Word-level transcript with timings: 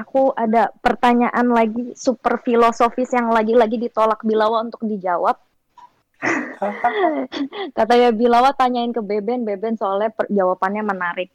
aku 0.00 0.32
ada 0.32 0.72
pertanyaan 0.80 1.52
lagi 1.52 1.92
super 1.92 2.40
filosofis 2.40 3.12
yang 3.12 3.28
lagi-lagi 3.28 3.76
ditolak 3.76 4.24
Bilawa 4.24 4.64
untuk 4.64 4.80
dijawab. 4.88 5.36
Katanya 7.78 8.10
Bilawa 8.12 8.56
tanyain 8.56 8.92
ke 8.92 9.04
Beben, 9.04 9.44
Beben 9.44 9.76
soalnya 9.76 10.12
jawabannya 10.28 10.82
menarik. 10.84 11.28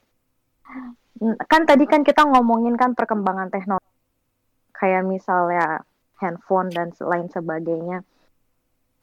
Kan 1.46 1.70
tadi 1.70 1.86
kan 1.86 2.02
kita 2.02 2.26
ngomongin 2.26 2.74
kan 2.76 2.98
perkembangan 2.98 3.54
teknologi. 3.54 3.94
Kayak 4.76 5.08
misalnya 5.08 5.86
handphone 6.20 6.74
dan 6.74 6.92
lain 6.98 7.30
sebagainya. 7.30 8.02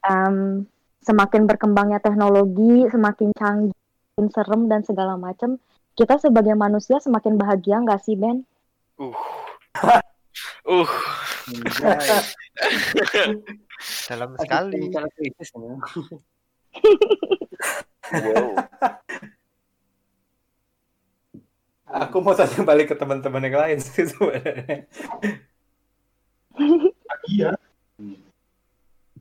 Um, 0.03 0.67
semakin 1.03 1.47
berkembangnya 1.47 2.03
teknologi, 2.03 2.87
semakin 2.91 3.31
canggih, 3.35 3.75
semakin 3.75 4.27
serem 4.31 4.61
dan 4.67 4.81
segala 4.83 5.15
macam, 5.15 5.59
kita 5.95 6.19
sebagai 6.19 6.53
manusia 6.59 6.99
semakin 6.99 7.39
bahagia 7.39 7.81
nggak 7.81 8.01
sih 8.03 8.19
Ben? 8.19 8.43
Uh. 8.99 9.15
Uh. 10.69 10.83
Dalam 14.09 14.37
sekali. 14.39 14.87
Cara 14.93 15.07
kritis 15.11 15.51
ya. 15.51 15.59
Wow. 18.13 18.53
Aku 21.93 22.25
mau 22.25 22.33
tanya 22.33 22.65
balik 22.65 22.89
ke 22.89 22.97
teman-teman 22.97 23.45
yang 23.45 23.61
lain 23.61 23.77
sih 23.77 24.09
sebenarnya. 24.09 24.89
Iya. 27.29 27.53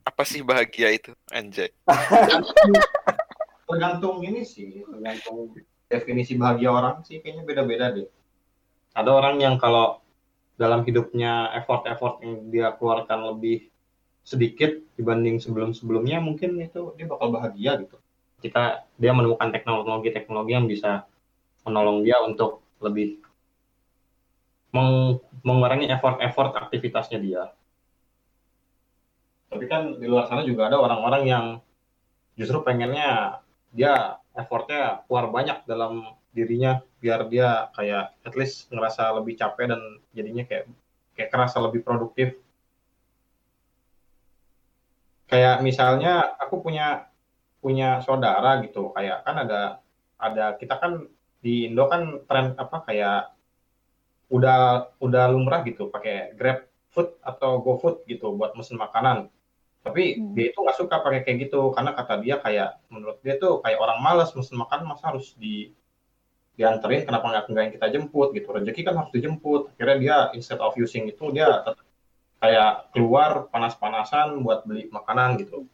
Apa 0.02 0.26
sih 0.26 0.42
bahagia 0.42 0.90
itu, 0.90 1.14
Anjay? 1.30 1.70
Tergantung 3.68 4.24
ini 4.24 4.42
sih, 4.42 4.82
tergantung 4.88 5.52
definisi 5.86 6.34
bahagia 6.40 6.72
orang 6.72 7.04
sih 7.04 7.20
kayaknya 7.20 7.44
beda-beda 7.44 7.92
deh. 7.92 8.08
Ada 8.96 9.10
orang 9.12 9.36
yang 9.40 9.60
kalau 9.60 10.01
dalam 10.56 10.84
hidupnya 10.84 11.50
effort-effort 11.56 12.20
yang 12.22 12.48
dia 12.52 12.72
keluarkan 12.76 13.34
lebih 13.34 13.72
sedikit 14.22 14.78
dibanding 14.94 15.42
sebelum-sebelumnya 15.42 16.22
mungkin 16.22 16.54
itu 16.62 16.94
dia 16.94 17.06
bakal 17.10 17.34
bahagia 17.34 17.82
gitu. 17.82 17.98
Ketika 18.38 18.86
dia 18.98 19.12
menemukan 19.14 19.50
teknologi-teknologi 19.50 20.52
yang 20.54 20.66
bisa 20.70 21.06
menolong 21.66 22.02
dia 22.02 22.18
untuk 22.22 22.62
lebih 22.82 23.22
meng 24.74 25.20
mengurangi 25.42 25.90
effort-effort 25.90 26.54
aktivitasnya 26.54 27.18
dia. 27.18 27.42
Tapi 29.52 29.64
kan 29.68 30.00
di 30.00 30.06
luar 30.08 30.30
sana 30.30 30.46
juga 30.46 30.70
ada 30.70 30.80
orang-orang 30.80 31.22
yang 31.28 31.44
justru 32.38 32.62
pengennya 32.64 33.42
dia 33.74 34.16
effortnya 34.32 35.04
keluar 35.04 35.28
banyak 35.28 35.66
dalam 35.68 36.16
dirinya 36.32 36.80
biar 36.98 37.28
dia 37.28 37.68
kayak 37.76 38.16
at 38.24 38.34
least 38.34 38.72
ngerasa 38.72 39.12
lebih 39.20 39.36
capek 39.36 39.72
dan 39.72 39.80
jadinya 40.16 40.44
kayak 40.48 40.64
kayak 41.12 41.30
kerasa 41.30 41.60
lebih 41.60 41.84
produktif. 41.84 42.40
Kayak 45.28 45.64
misalnya 45.64 46.36
aku 46.36 46.60
punya 46.60 47.08
punya 47.62 48.02
saudara 48.04 48.60
gitu, 48.64 48.90
kayak 48.92 49.24
kan 49.24 49.36
ada 49.44 49.60
ada 50.20 50.56
kita 50.60 50.76
kan 50.76 51.08
di 51.42 51.68
Indo 51.68 51.88
kan 51.88 52.24
tren 52.28 52.54
apa 52.56 52.84
kayak 52.84 53.32
udah 54.32 54.92
udah 55.00 55.24
lumrah 55.28 55.60
gitu 55.68 55.92
pakai 55.92 56.32
Grab 56.36 56.64
Food 56.92 57.16
atau 57.24 57.60
GoFood 57.64 58.04
gitu 58.08 58.36
buat 58.36 58.52
mesen 58.56 58.76
makanan. 58.76 59.28
Tapi 59.82 60.20
Hmm. 60.20 60.32
dia 60.36 60.52
itu 60.52 60.58
nggak 60.60 60.78
suka 60.78 61.00
pakai 61.00 61.24
kayak 61.24 61.48
gitu 61.48 61.72
karena 61.74 61.92
kata 61.96 62.14
dia 62.22 62.36
kayak 62.38 62.78
menurut 62.92 63.18
dia 63.24 63.34
tuh 63.40 63.58
kayak 63.64 63.80
orang 63.80 63.98
malas 64.00 64.30
mesen 64.36 64.56
makanan 64.60 64.86
masa 64.86 65.10
harus 65.10 65.34
di 65.36 65.72
dianterin 66.52 67.08
kenapa 67.08 67.24
nggak 67.32 67.44
nggak 67.48 67.64
yang 67.64 67.74
kita 67.74 67.86
jemput 67.92 68.28
gitu. 68.36 68.48
Rezeki 68.52 68.80
kan 68.84 68.94
harus 69.00 69.12
dijemput. 69.14 69.72
Akhirnya 69.76 69.96
dia 69.98 70.16
instead 70.36 70.60
of 70.60 70.76
using 70.76 71.08
itu 71.08 71.24
dia 71.32 71.48
kayak 72.42 72.92
keluar 72.92 73.48
panas-panasan 73.48 74.42
buat 74.44 74.66
beli 74.68 74.90
makanan 74.92 75.40
gitu. 75.40 75.64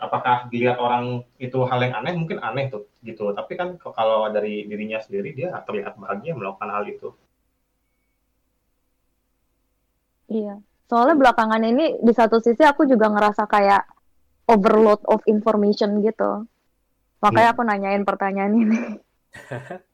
Apakah 0.00 0.50
dilihat 0.50 0.82
orang 0.82 1.22
itu 1.38 1.62
hal 1.62 1.78
yang 1.78 1.94
aneh? 2.02 2.14
Mungkin 2.18 2.42
aneh 2.42 2.72
tuh 2.72 2.90
gitu. 3.06 3.30
Tapi 3.36 3.52
kan 3.54 3.78
kalau 3.78 4.26
dari 4.32 4.66
dirinya 4.66 4.98
sendiri 4.98 5.30
dia 5.36 5.54
terlihat 5.62 5.94
bahagia 6.00 6.34
melakukan 6.34 6.70
hal 6.72 6.84
itu. 6.88 7.14
Iya. 10.32 10.58
Soalnya 10.88 11.16
belakangan 11.20 11.62
ini 11.62 12.00
di 12.00 12.12
satu 12.12 12.40
sisi 12.40 12.64
aku 12.64 12.88
juga 12.88 13.12
ngerasa 13.12 13.44
kayak 13.46 13.84
overload 14.48 15.00
of 15.06 15.22
information 15.28 16.02
gitu. 16.02 16.48
Makanya 17.22 17.50
aku 17.54 17.62
nanyain 17.62 18.04
pertanyaan 18.04 18.54
ini. 18.58 18.80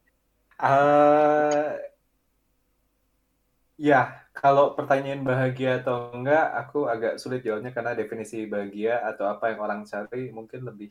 Eh, 0.58 1.70
ya, 3.78 4.26
kalau 4.34 4.74
pertanyaan 4.74 5.22
bahagia 5.22 5.78
atau 5.78 6.10
enggak, 6.10 6.50
aku 6.50 6.90
agak 6.90 7.22
sulit 7.22 7.46
jawabnya 7.46 7.70
karena 7.70 7.94
definisi 7.94 8.42
bahagia 8.50 9.06
atau 9.06 9.30
apa 9.30 9.54
yang 9.54 9.62
orang 9.62 9.86
cari 9.86 10.34
mungkin 10.34 10.66
lebih 10.66 10.90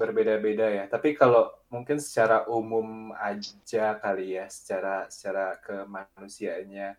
berbeda-beda 0.00 0.72
ya. 0.72 0.84
Tapi 0.88 1.12
kalau 1.12 1.52
mungkin 1.68 2.00
secara 2.00 2.48
umum 2.48 3.12
aja 3.12 4.00
kali 4.00 4.40
ya, 4.40 4.48
secara 4.48 5.04
secara 5.12 5.60
kemanusiaannya, 5.60 6.96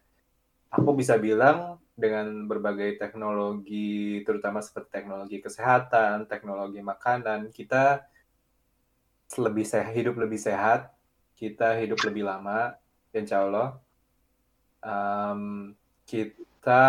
aku 0.69 0.89
bisa 0.93 1.17
bilang 1.17 1.81
dengan 1.97 2.45
berbagai 2.45 3.01
teknologi, 3.01 4.21
terutama 4.21 4.61
seperti 4.61 4.89
teknologi 4.93 5.37
kesehatan, 5.41 6.29
teknologi 6.29 6.85
makanan, 6.85 7.49
kita 7.49 8.12
lebih 9.38 9.66
sehat, 9.66 9.94
hidup 9.95 10.16
lebih 10.19 10.39
sehat, 10.39 10.94
kita 11.38 11.77
hidup 11.79 11.99
lebih 12.05 12.23
lama, 12.27 12.77
insya 13.13 13.45
Allah. 13.45 13.77
Em, 14.83 15.73
kita 16.03 16.83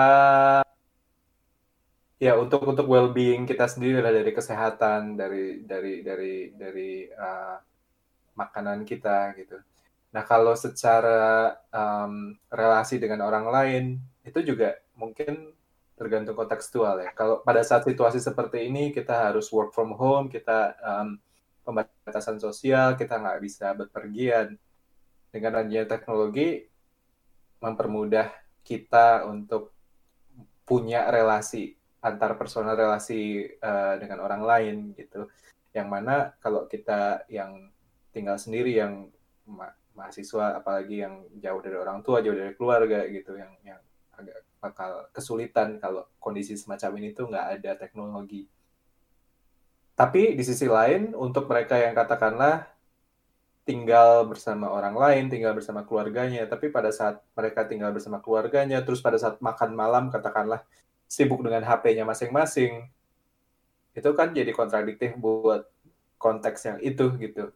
ya 2.18 2.32
untuk 2.40 2.64
untuk 2.64 2.86
well-being 2.88 3.44
kita 3.44 3.68
sendiri 3.68 4.00
lah 4.00 4.10
dari 4.10 4.32
kesehatan, 4.34 5.14
dari 5.14 5.62
dari 5.66 6.00
dari 6.00 6.34
dari 6.56 6.90
uh, 7.10 7.56
makanan 8.34 8.82
kita 8.82 9.34
gitu. 9.38 9.58
Nah 10.14 10.22
kalau 10.22 10.54
secara 10.54 11.54
em, 11.74 12.38
relasi 12.50 13.02
dengan 13.02 13.26
orang 13.26 13.46
lain 13.50 13.84
itu 14.22 14.40
juga 14.42 14.78
mungkin 14.94 15.50
tergantung 15.94 16.34
kontekstual 16.34 17.02
ya. 17.02 17.10
Kalau 17.14 17.42
pada 17.42 17.62
saat 17.62 17.86
situasi 17.86 18.18
seperti 18.18 18.66
ini 18.66 18.90
kita 18.90 19.30
harus 19.30 19.50
work 19.50 19.74
from 19.74 19.94
home, 19.94 20.26
kita 20.30 20.74
em, 20.78 21.18
pembatasan 21.64 22.38
sosial, 22.38 22.94
kita 22.94 23.18
nggak 23.18 23.40
bisa 23.40 23.72
berpergian. 23.72 24.54
Dengan 25.34 25.58
adanya 25.58 25.82
teknologi 25.88 26.62
mempermudah 27.58 28.30
kita 28.62 29.26
untuk 29.26 29.74
punya 30.62 31.10
relasi 31.10 31.74
antar 32.04 32.36
personal 32.36 32.76
relasi 32.76 33.48
uh, 33.64 33.96
dengan 33.96 34.22
orang 34.22 34.42
lain 34.44 34.76
gitu. 34.94 35.26
Yang 35.72 35.88
mana 35.88 36.14
kalau 36.38 36.68
kita 36.68 37.24
yang 37.32 37.72
tinggal 38.12 38.36
sendiri 38.36 38.76
yang 38.76 39.08
ma 39.48 39.72
mahasiswa 39.94 40.58
apalagi 40.58 41.06
yang 41.06 41.22
jauh 41.38 41.60
dari 41.62 41.76
orang 41.78 42.02
tua, 42.04 42.20
jauh 42.20 42.34
dari 42.34 42.52
keluarga 42.54 43.06
gitu 43.08 43.38
yang 43.38 43.52
yang 43.62 43.80
agak 44.14 44.42
bakal 44.58 45.06
kesulitan 45.14 45.78
kalau 45.78 46.06
kondisi 46.18 46.58
semacam 46.58 46.98
ini 46.98 47.08
tuh 47.14 47.30
nggak 47.30 47.46
ada 47.60 47.72
teknologi. 47.78 48.46
Tapi 49.94 50.34
di 50.34 50.42
sisi 50.42 50.66
lain 50.66 51.14
untuk 51.14 51.46
mereka 51.46 51.78
yang 51.78 51.94
katakanlah 51.94 52.66
tinggal 53.64 54.28
bersama 54.28 54.68
orang 54.68 54.92
lain, 54.92 55.24
tinggal 55.32 55.56
bersama 55.56 55.86
keluarganya, 55.86 56.44
tapi 56.44 56.68
pada 56.68 56.92
saat 56.92 57.22
mereka 57.32 57.64
tinggal 57.64 57.94
bersama 57.94 58.20
keluarganya, 58.20 58.82
terus 58.84 59.00
pada 59.00 59.16
saat 59.16 59.40
makan 59.40 59.72
malam 59.72 60.12
katakanlah 60.12 60.60
sibuk 61.08 61.40
dengan 61.40 61.64
HP-nya 61.64 62.04
masing-masing, 62.04 62.90
itu 63.94 64.10
kan 64.12 64.34
jadi 64.34 64.50
kontradiktif 64.52 65.16
buat 65.16 65.64
konteks 66.18 66.60
yang 66.68 66.78
itu 66.84 67.06
gitu. 67.16 67.54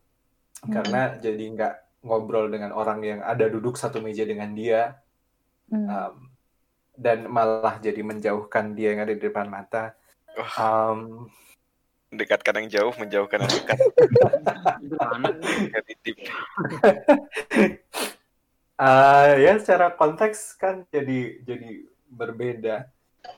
Karena 0.65 1.19
jadi 1.19 1.45
nggak 1.45 1.75
ngobrol 2.07 2.49
dengan 2.49 2.73
orang 2.73 3.03
yang 3.05 3.21
ada 3.21 3.45
duduk 3.51 3.77
satu 3.77 4.01
meja 4.01 4.25
dengan 4.25 4.55
dia, 4.55 4.97
Hmm. 5.69 5.85
um, 5.85 6.15
dan 6.97 7.29
malah 7.29 7.77
jadi 7.79 8.01
menjauhkan 8.01 8.73
dia 8.73 8.97
yang 8.97 9.05
ada 9.05 9.13
di 9.13 9.21
depan 9.21 9.47
mata. 9.47 9.93
Um, 10.57 11.29
mendekatkan 12.09 12.55
yang 12.65 12.69
jauh, 12.69 12.95
menjauhkan 12.97 13.39
yang 13.45 13.53
dekat. 13.53 13.79
Titip. 15.87 16.17
Uh, 18.79 19.35
ya 19.43 19.59
secara 19.59 19.91
konteks 19.91 20.55
kan 20.55 20.87
jadi 20.95 21.43
jadi 21.43 21.83
berbeda. 22.15 22.87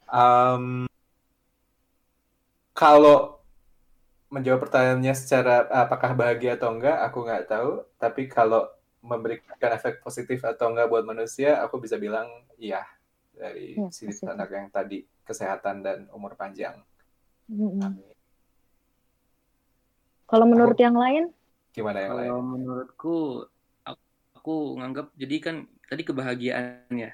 Um, 0.05 0.85
kalau 2.77 3.41
menjawab 4.29 4.69
pertanyaannya 4.69 5.17
secara 5.17 5.65
apakah 5.73 6.13
bahagia 6.13 6.61
atau 6.61 6.77
enggak, 6.77 6.93
aku 7.09 7.25
nggak 7.25 7.49
tahu. 7.49 7.89
Tapi 7.97 8.29
kalau 8.29 8.69
memberikan 9.01 9.73
efek 9.73 10.05
positif 10.05 10.45
atau 10.45 10.77
enggak 10.77 10.93
buat 10.93 11.09
manusia, 11.09 11.57
aku 11.65 11.81
bisa 11.81 11.97
bilang 11.97 12.29
iya 12.61 12.85
dari 13.33 13.81
Iya, 13.81 13.89
sisi 13.89 14.29
anak 14.29 14.53
yang 14.53 14.69
tadi 14.69 15.01
kesehatan 15.25 15.81
dan 15.81 15.99
umur 16.13 16.37
panjang. 16.37 16.77
Mm-mm. 17.49 17.81
Amin. 17.81 18.20
Kalau 20.31 20.47
menurut 20.47 20.79
yang 20.79 20.97
lain, 20.97 21.25
Gimana 21.75 21.99
yang 22.03 22.15
lain? 22.19 22.31
Kalau 22.31 22.41
menurutku 22.43 23.17
aku, 23.87 24.03
aku 24.39 24.53
nganggap 24.79 25.07
jadi 25.23 25.37
kan 25.47 25.57
tadi 25.91 26.03
kebahagiaan 26.09 26.93
ya. 26.95 27.11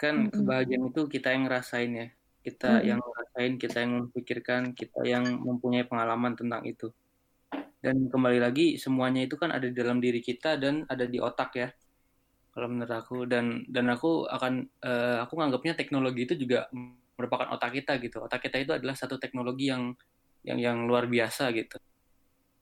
Kan 0.00 0.14
Mm-mm. 0.20 0.32
kebahagiaan 0.36 0.84
itu 0.92 1.02
kita 1.14 1.28
yang 1.34 1.42
ngerasain 1.48 1.90
ya. 2.00 2.06
Kita 2.44 2.66
Mm-mm. 2.68 2.84
yang 2.88 3.00
ngerasain, 3.00 3.52
kita 3.62 3.76
yang 3.84 3.92
memikirkan, 4.04 4.62
kita 4.76 5.00
yang 5.08 5.24
mempunyai 5.48 5.84
pengalaman 5.88 6.34
tentang 6.36 6.62
itu. 6.68 6.92
Dan 7.84 8.08
kembali 8.12 8.38
lagi 8.40 8.66
semuanya 8.80 9.20
itu 9.28 9.36
kan 9.36 9.52
ada 9.52 9.66
di 9.68 9.76
dalam 9.76 10.00
diri 10.00 10.20
kita 10.24 10.56
dan 10.56 10.88
ada 10.88 11.04
di 11.04 11.18
otak 11.20 11.50
ya. 11.60 11.68
Kalau 12.54 12.68
menurut 12.72 12.94
aku 12.94 13.16
dan 13.28 13.66
dan 13.68 13.86
aku 13.94 14.24
akan 14.30 14.52
eh, 14.84 15.18
aku 15.24 15.34
nganggapnya 15.40 15.74
teknologi 15.80 16.20
itu 16.28 16.34
juga 16.42 16.68
merupakan 17.18 17.48
otak 17.54 17.70
kita 17.82 17.92
gitu. 18.04 18.16
Otak 18.24 18.40
kita 18.46 18.56
itu 18.62 18.72
adalah 18.78 18.96
satu 18.96 19.16
teknologi 19.20 19.68
yang 19.72 19.92
yang 20.48 20.58
yang 20.60 20.78
luar 20.88 21.04
biasa 21.10 21.50
gitu. 21.56 21.76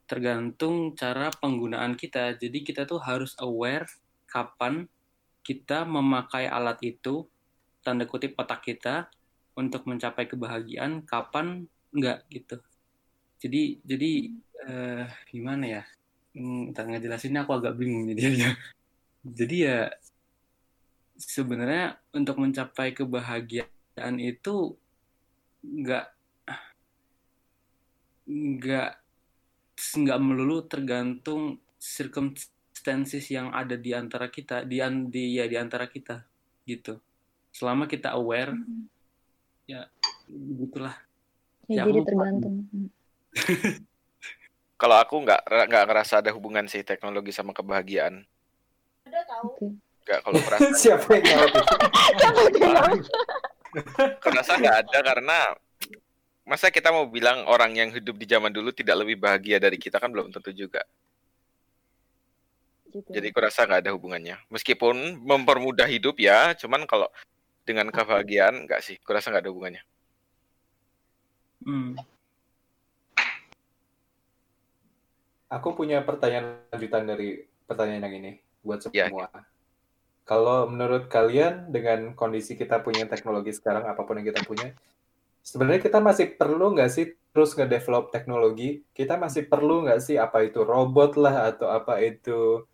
Tergantung 0.06 0.92
cara 0.98 1.32
penggunaan 1.32 1.94
kita. 1.96 2.36
Jadi 2.36 2.62
kita 2.66 2.84
tuh 2.84 3.00
harus 3.00 3.32
aware 3.40 3.86
kapan 4.28 4.88
kita 5.42 5.82
memakai 5.82 6.46
alat 6.46 6.78
itu 6.86 7.26
tanda 7.82 8.06
kutip 8.06 8.38
otak 8.38 8.62
kita 8.62 9.10
untuk 9.58 9.84
mencapai 9.84 10.30
kebahagiaan, 10.30 11.02
kapan 11.04 11.66
enggak 11.92 12.24
gitu. 12.30 12.56
Jadi 13.42 13.82
jadi 13.82 14.10
eh, 14.70 15.04
gimana 15.28 15.64
ya? 15.66 15.82
Hmm, 16.32 16.72
entah 16.72 16.88
ngejelasinnya 16.88 17.44
aku 17.44 17.52
agak 17.60 17.76
bingung 17.76 18.08
jadinya. 18.08 18.56
Jadi 19.38 19.68
ya 19.68 19.86
sebenarnya 21.14 22.00
untuk 22.16 22.40
mencapai 22.40 22.96
kebahagiaan 22.96 24.16
itu 24.18 24.74
nggak 25.62 26.06
nggak 28.26 28.90
nggak 29.92 30.18
melulu 30.18 30.62
tergantung 30.62 31.42
circumstances 31.76 33.26
yang 33.26 33.50
ada 33.50 33.74
di 33.74 33.90
antara 33.90 34.26
kita 34.26 34.62
di 34.62 34.78
an- 34.78 35.06
di 35.06 35.36
ya 35.36 35.44
di 35.44 35.54
antara 35.54 35.86
kita 35.86 36.22
gitu 36.62 36.98
selama 37.50 37.84
kita 37.84 38.12
aware 38.12 38.54
ya 39.64 39.86
begitulah 40.26 40.94
Ya, 41.64 41.82
Ya, 41.82 41.88
jadi 41.88 41.98
aku- 41.98 42.06
tergantung. 42.06 42.54
Kalau 44.76 44.96
aku 44.98 45.14
nggak 45.16 45.40
nggak 45.46 45.84
ngerasa 45.86 46.18
ada 46.18 46.34
hubungan 46.34 46.66
sih 46.66 46.82
teknologi 46.82 47.30
sama 47.30 47.54
kebahagiaan. 47.54 48.26
Oke. 49.40 49.78
Nggak 50.02 50.20
kalau 50.20 50.38
merasa 50.42 50.68
Siapa 50.82 51.06
yang 51.14 51.22
jawab 51.22 51.50
itu? 51.54 51.76
kerasa 54.18 54.52
nggak 54.58 54.76
ada 54.82 54.98
karena 55.00 55.38
masa 56.42 56.68
kita 56.74 56.90
mau 56.90 57.06
bilang 57.06 57.46
orang 57.46 57.72
yang 57.78 57.90
hidup 57.94 58.18
di 58.18 58.26
zaman 58.26 58.50
dulu 58.50 58.74
tidak 58.74 59.06
lebih 59.06 59.18
bahagia 59.18 59.62
dari 59.62 59.78
kita 59.78 60.02
kan 60.02 60.10
belum 60.10 60.34
tentu 60.34 60.50
juga. 60.50 60.82
Gitu. 62.92 63.08
Jadi 63.08 63.28
kurasa 63.32 63.64
nggak 63.64 63.88
ada 63.88 63.94
hubungannya. 63.96 64.36
Meskipun 64.52 65.24
mempermudah 65.24 65.88
hidup 65.88 66.20
ya, 66.20 66.52
cuman 66.52 66.84
kalau 66.84 67.08
dengan 67.64 67.88
kebahagiaan 67.88 68.68
nggak 68.68 68.84
sih, 68.84 69.00
kurasa 69.00 69.32
nggak 69.32 69.48
ada 69.48 69.52
hubungannya. 69.54 69.82
Hmm. 71.62 71.94
Aku 75.48 75.72
punya 75.76 76.04
pertanyaan 76.04 76.64
lanjutan 76.72 77.04
dari 77.08 77.44
pertanyaan 77.68 78.08
yang 78.08 78.14
ini 78.18 78.32
buat 78.60 78.84
Ya. 78.92 79.08
semua. 79.08 79.28
Kalau 80.22 80.70
menurut 80.70 81.08
kalian 81.08 81.72
dengan 81.72 82.14
kondisi 82.14 82.54
kita 82.54 82.80
punya 82.80 83.04
teknologi 83.08 83.52
sekarang 83.52 83.84
apa 83.88 84.00
pun 84.04 84.20
yang 84.20 84.32
kita 84.32 84.44
punya, 84.46 84.70
sebenarnya 85.42 85.82
kita 85.82 85.98
masih 85.98 86.38
perlu 86.38 86.72
nggak 86.74 86.90
sih 86.90 87.06
terus 87.34 87.52
nge-develop 87.58 88.14
teknologi? 88.14 88.86
Kita 88.94 89.18
masih 89.18 89.50
perlu 89.50 89.84
nggak 89.84 90.00
sih 90.00 90.16
apa 90.16 90.46
itu 90.46 90.62
robot 90.62 91.18
lah 91.18 91.52
atau 91.52 91.68
apa 91.68 91.98
itu 92.00 92.64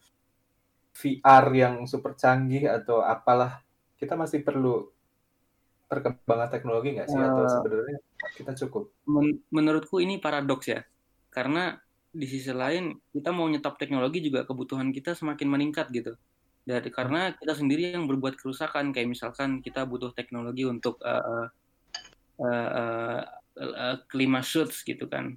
VR 0.94 1.44
yang 1.54 1.74
super 1.88 2.12
canggih 2.14 2.68
atau 2.68 3.00
apalah? 3.00 3.64
Kita 3.98 4.14
masih 4.14 4.44
perlu 4.46 4.86
perkembangan 5.88 6.52
teknologi 6.52 7.00
nggak 7.00 7.08
sih 7.08 7.18
atau 7.18 7.42
Eh, 7.42 7.50
sebenarnya 7.50 7.98
kita 8.36 8.52
cukup? 8.66 8.92
Men- 9.08 9.40
menurutku 9.48 10.04
ini 10.04 10.20
paradoks 10.20 10.68
ya 10.68 10.84
karena 11.32 11.80
di 12.12 12.26
sisi 12.28 12.52
lain 12.52 12.96
kita 13.12 13.32
mau 13.32 13.48
nyetop 13.48 13.76
teknologi 13.76 14.24
juga 14.24 14.44
kebutuhan 14.44 14.92
kita 14.92 15.12
semakin 15.12 15.48
meningkat 15.48 15.88
gitu 15.92 16.16
dari 16.64 16.92
karena 16.92 17.32
kita 17.36 17.56
sendiri 17.56 17.96
yang 17.96 18.04
berbuat 18.04 18.36
kerusakan 18.36 18.92
kayak 18.92 19.08
misalkan 19.08 19.64
kita 19.64 19.88
butuh 19.88 20.12
teknologi 20.12 20.68
untuk 20.68 21.00
uh, 21.00 21.48
uh, 22.38 23.22
climate 24.06 24.46
suits 24.46 24.86
gitu 24.86 25.10
kan. 25.10 25.34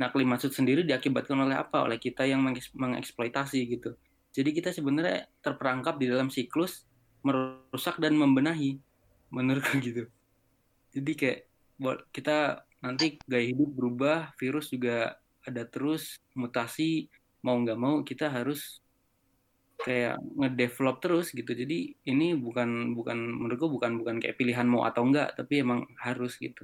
Nah 0.00 0.08
climate 0.10 0.42
suit 0.42 0.54
sendiri 0.54 0.82
diakibatkan 0.82 1.38
oleh 1.38 1.56
apa? 1.56 1.86
Oleh 1.86 1.96
kita 2.02 2.26
yang 2.26 2.42
mengeks- 2.42 2.74
mengeksploitasi 2.74 3.60
gitu. 3.70 3.94
Jadi 4.30 4.50
kita 4.54 4.70
sebenarnya 4.70 5.26
terperangkap 5.42 5.98
di 5.98 6.06
dalam 6.10 6.30
siklus 6.30 6.86
merusak 7.22 7.98
dan 7.98 8.14
membenahi. 8.14 8.78
Menurutku 9.30 9.78
gitu. 9.78 10.10
Jadi 10.90 11.12
kayak 11.14 11.40
buat 11.78 12.02
kita 12.10 12.66
nanti 12.82 13.20
gaya 13.24 13.46
hidup 13.54 13.70
berubah 13.72 14.34
virus 14.40 14.72
juga 14.72 15.20
ada 15.46 15.62
terus 15.64 16.18
mutasi 16.36 17.08
mau 17.40 17.56
nggak 17.56 17.78
mau 17.78 18.04
kita 18.04 18.28
harus 18.28 18.84
kayak 19.80 20.20
ngedevelop 20.36 21.00
terus 21.00 21.32
gitu 21.32 21.50
jadi 21.50 21.96
ini 22.04 22.36
bukan 22.36 22.92
bukan 22.92 23.16
menurutku 23.16 23.72
bukan 23.72 23.96
bukan 23.96 24.20
kayak 24.20 24.36
pilihan 24.36 24.68
mau 24.68 24.84
atau 24.84 25.08
enggak 25.08 25.32
tapi 25.34 25.64
emang 25.64 25.88
harus 25.96 26.36
gitu 26.36 26.62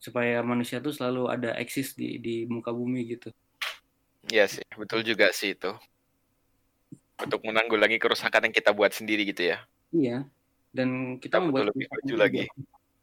supaya 0.00 0.40
manusia 0.42 0.80
tuh 0.80 0.90
selalu 0.90 1.28
ada 1.30 1.54
eksis 1.60 1.94
di 1.94 2.18
di 2.18 2.34
muka 2.48 2.72
bumi 2.72 3.04
gitu 3.06 3.30
Iya 4.30 4.46
sih, 4.46 4.62
betul 4.78 5.02
juga 5.02 5.34
sih 5.34 5.58
itu. 5.58 5.74
Untuk 7.18 7.42
menanggulangi 7.42 7.98
kerusakan 7.98 8.46
yang 8.46 8.54
kita 8.54 8.70
buat 8.70 8.94
sendiri 8.94 9.26
gitu 9.26 9.50
ya. 9.50 9.66
iya 9.90 10.22
dan 10.70 11.18
kita, 11.18 11.36
Kita 11.36 11.42
membuat 11.42 11.74
lebih 11.74 11.90
maju 11.90 12.06
juga. 12.06 12.22
lagi. 12.22 12.44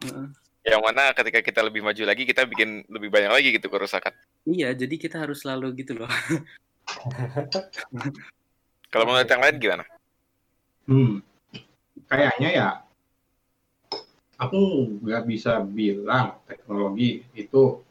Heeh. 0.07 0.25
Yang 0.63 0.79
mana 0.79 1.11
ketika 1.11 1.43
kita 1.43 1.59
lebih 1.67 1.83
maju 1.83 2.03
lagi, 2.07 2.23
kita 2.23 2.47
bikin 2.47 2.87
lebih 2.87 3.11
banyak 3.11 3.35
lagi 3.35 3.51
gitu 3.51 3.67
kerusakan. 3.67 4.15
iya 4.47 4.71
jadi 4.71 4.95
kita 4.95 5.27
harus 5.27 5.43
selalu 5.43 5.75
gitu 5.83 5.99
loh 5.99 6.07
Kalau 8.89 9.05
menurut 9.05 9.29
yang 9.29 9.41
lain 9.41 9.55
gimana? 9.61 9.85
Hmm, 10.89 11.21
kayaknya 12.09 12.49
ya 12.49 12.69
aku 14.39 14.59
nggak 15.03 15.23
bisa 15.29 15.61
bilang 15.61 16.39
teknologi 16.49 17.21
itu 17.37 17.83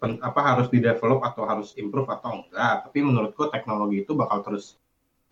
pen- 0.00 0.22
apa 0.22 0.40
harus 0.40 0.70
di 0.70 0.78
develop 0.80 1.20
atau 1.20 1.44
harus 1.44 1.76
improve 1.76 2.08
atau 2.08 2.40
enggak. 2.40 2.88
Tapi 2.88 2.98
menurutku 3.04 3.52
teknologi 3.52 4.06
itu 4.06 4.16
bakal 4.16 4.40
terus 4.40 4.80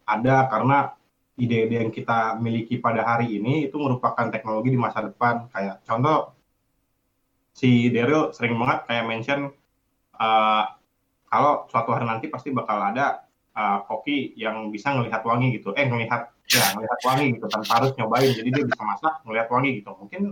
ada 0.04 0.50
karena 0.50 0.92
ide-ide 1.38 1.88
yang 1.88 1.92
kita 1.94 2.36
miliki 2.36 2.76
pada 2.76 3.06
hari 3.06 3.40
ini 3.40 3.70
itu 3.70 3.78
merupakan 3.81 4.28
teknologi 4.28 4.74
di 4.74 4.81
masa 4.81 5.08
depan. 5.08 5.48
Kayak 5.48 5.81
contoh 5.88 6.36
si 7.56 7.88
Daryl 7.88 8.32
sering 8.36 8.58
banget 8.58 8.78
kayak 8.90 9.04
mention 9.08 9.40
uh, 10.20 10.64
kalau 11.32 11.64
suatu 11.72 11.96
hari 11.96 12.04
nanti 12.04 12.26
pasti 12.28 12.52
bakal 12.52 12.76
ada 12.76 13.24
uh, 13.56 13.78
koki 13.88 14.36
yang 14.36 14.68
bisa 14.72 14.92
ngelihat 14.92 15.22
wangi 15.24 15.56
gitu. 15.56 15.72
Eh 15.76 15.86
ngelihat 15.88 16.32
ya 16.48 16.64
ngelihat 16.76 17.00
wangi 17.04 17.26
gitu 17.38 17.46
tanpa 17.48 17.72
harus 17.80 17.90
nyobain. 17.96 18.30
Jadi 18.32 18.48
dia 18.48 18.64
bisa 18.64 18.82
masak 18.82 19.14
ngelihat 19.24 19.48
wangi 19.48 19.70
gitu. 19.80 19.90
Mungkin 19.96 20.22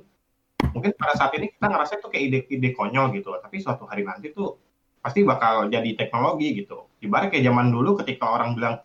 mungkin 0.70 0.90
pada 0.94 1.14
saat 1.16 1.32
ini 1.36 1.50
kita 1.50 1.66
ngerasa 1.66 1.92
itu 1.98 2.06
kayak 2.12 2.24
ide-ide 2.28 2.70
konyol 2.76 3.06
gitu. 3.16 3.30
Tapi 3.40 3.56
suatu 3.60 3.84
hari 3.88 4.02
nanti 4.04 4.32
tuh 4.32 4.60
pasti 5.00 5.24
bakal 5.24 5.72
jadi 5.72 5.96
teknologi 5.96 6.52
gitu. 6.64 6.88
Ibarat 7.00 7.32
kayak 7.32 7.48
zaman 7.48 7.72
dulu 7.72 7.96
ketika 8.04 8.36
orang 8.36 8.52
bilang 8.56 8.84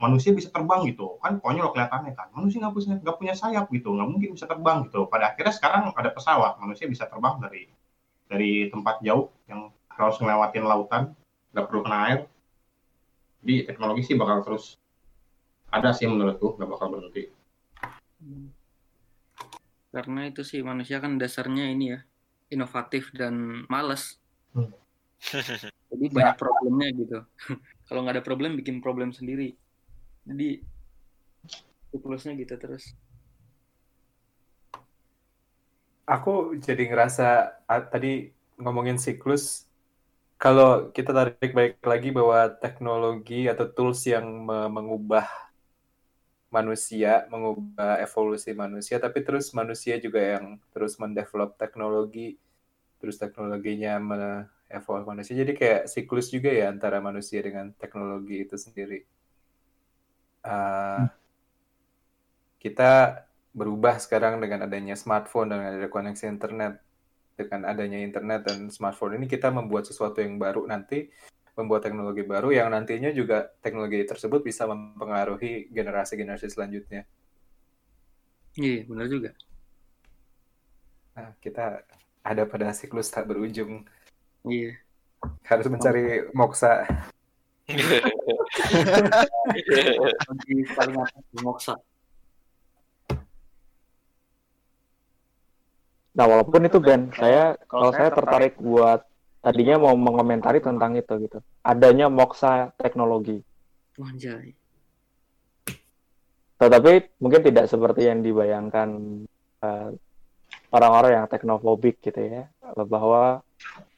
manusia 0.00 0.32
bisa 0.32 0.48
terbang 0.48 0.88
gitu 0.88 1.20
kan 1.20 1.36
konyol 1.44 1.76
kelihatannya 1.76 2.16
kan 2.16 2.32
manusia 2.32 2.56
nggak 2.64 2.72
punya 2.72 2.94
nggak 3.04 3.16
punya 3.20 3.34
sayap 3.36 3.68
gitu 3.68 3.92
nggak 3.92 4.08
mungkin 4.08 4.32
bisa 4.32 4.48
terbang 4.48 4.88
gitu 4.88 5.04
pada 5.12 5.36
akhirnya 5.36 5.52
sekarang 5.52 5.92
ada 5.92 6.08
pesawat 6.08 6.56
manusia 6.56 6.88
bisa 6.88 7.04
terbang 7.04 7.36
dari 7.36 7.68
dari 8.24 8.72
tempat 8.72 9.04
jauh 9.04 9.28
yang 9.44 9.68
harus 9.92 10.16
ngelewatin 10.16 10.64
lautan 10.64 11.02
nggak 11.52 11.64
perlu 11.68 11.80
kena 11.84 11.98
air 12.08 12.18
jadi 13.40 13.72
teknologi 13.72 14.02
sih 14.04 14.16
bakal 14.16 14.44
terus 14.44 14.76
ada 15.70 15.94
sih 15.94 16.04
menurutku 16.04 16.58
nggak 16.58 16.70
bakal 16.70 16.86
berhenti. 16.92 17.30
Karena 19.90 20.20
itu 20.28 20.42
sih 20.44 20.60
manusia 20.60 21.00
kan 21.00 21.16
dasarnya 21.16 21.70
ini 21.70 21.96
ya 21.96 22.00
inovatif 22.50 23.14
dan 23.14 23.64
males. 23.70 24.18
Hmm. 24.52 24.74
jadi 25.90 26.04
banyak 26.10 26.36
problemnya 26.36 26.88
gitu. 26.94 27.18
Kalau 27.86 28.00
nggak 28.04 28.20
ada 28.20 28.24
problem 28.26 28.58
bikin 28.58 28.82
problem 28.82 29.14
sendiri. 29.14 29.54
Jadi 30.26 30.60
siklusnya 31.90 32.34
gitu 32.36 32.54
terus. 32.58 32.94
Aku 36.10 36.58
jadi 36.58 36.90
ngerasa 36.90 37.62
tadi 37.94 38.34
ngomongin 38.58 38.98
siklus, 38.98 39.69
kalau 40.42 40.68
kita 40.96 41.10
tarik 41.18 41.50
baik 41.58 41.72
lagi 41.92 42.08
bahwa 42.18 42.38
teknologi 42.62 43.34
atau 43.52 43.66
tools 43.76 44.00
yang 44.12 44.26
me- 44.46 44.70
mengubah 44.76 45.24
manusia, 46.56 47.12
mengubah 47.32 47.92
evolusi 48.06 48.50
manusia, 48.62 48.96
tapi 49.04 49.18
terus 49.26 49.46
manusia 49.60 49.94
juga 50.04 50.20
yang 50.34 50.44
terus 50.74 50.92
mendevelop 51.02 51.50
teknologi, 51.62 52.28
terus 53.00 53.16
teknologinya 53.22 53.92
me-evolve 54.10 55.06
manusia. 55.12 55.34
Jadi 55.42 55.52
kayak 55.60 55.82
siklus 55.92 56.28
juga 56.34 56.50
ya 56.60 56.66
antara 56.74 56.98
manusia 57.08 57.40
dengan 57.46 57.66
teknologi 57.82 58.36
itu 58.46 58.56
sendiri. 58.64 58.98
Ah, 60.42 61.10
kita 62.62 62.90
berubah 63.58 63.94
sekarang 64.04 64.38
dengan 64.42 64.60
adanya 64.70 64.94
smartphone 65.02 65.48
dan 65.50 65.60
ada 65.66 65.88
koneksi 65.90 66.24
internet 66.34 66.72
dengan 67.40 67.64
adanya 67.64 67.96
internet 67.96 68.52
dan 68.52 68.68
smartphone 68.68 69.16
ini 69.16 69.24
kita 69.24 69.48
membuat 69.48 69.88
sesuatu 69.88 70.20
yang 70.20 70.36
baru 70.36 70.68
nanti 70.68 71.08
membuat 71.56 71.82
teknologi 71.84 72.22
baru 72.24 72.52
yang 72.52 72.70
nantinya 72.72 73.12
juga 73.12 73.50
teknologi 73.64 74.04
tersebut 74.04 74.42
bisa 74.44 74.66
mempengaruhi 74.68 75.68
generasi-generasi 75.72 76.50
selanjutnya. 76.52 77.04
Iya, 78.56 78.84
benar 78.88 79.08
juga. 79.08 79.30
Nah, 81.14 81.34
kita 81.38 81.84
ada 82.24 82.46
pada 82.46 82.72
siklus 82.72 83.10
tak 83.12 83.26
berujung. 83.28 83.84
Iya. 84.46 84.72
Harus 85.44 85.66
mencari 85.68 86.24
moksa. 86.32 86.88
Paling 90.76 90.96
atas 90.96 91.40
moksa. 91.44 91.76
Nah, 96.10 96.24
walaupun 96.26 96.66
itu 96.66 96.82
Ben, 96.82 97.10
saya 97.14 97.54
kalau 97.70 97.94
saya 97.94 98.10
tertarik 98.10 98.58
buat 98.58 99.06
tadinya 99.40 99.78
mau 99.78 99.94
mengomentari 99.94 100.58
tentang 100.58 100.98
itu 100.98 101.16
gitu. 101.22 101.38
Adanya 101.62 102.10
moksa 102.10 102.74
teknologi. 102.76 103.40
Anjay. 104.00 104.56
Tetapi 106.60 107.20
mungkin 107.24 107.40
tidak 107.40 107.72
seperti 107.72 108.10
yang 108.10 108.20
dibayangkan 108.20 108.88
eh, 109.64 109.90
orang-orang 110.70 111.10
yang 111.22 111.26
teknofobik 111.30 112.02
gitu 112.04 112.20
ya, 112.20 112.50
bahwa 112.84 113.40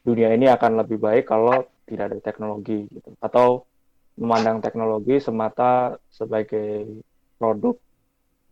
dunia 0.07 0.31
ini 0.35 0.47
akan 0.47 0.85
lebih 0.85 0.99
baik 0.99 1.27
kalau 1.27 1.67
tidak 1.87 2.13
ada 2.13 2.19
teknologi 2.23 2.87
gitu, 2.89 3.11
atau 3.19 3.67
memandang 4.15 4.61
teknologi 4.61 5.19
semata 5.19 5.97
sebagai 6.13 7.03
produk 7.41 7.77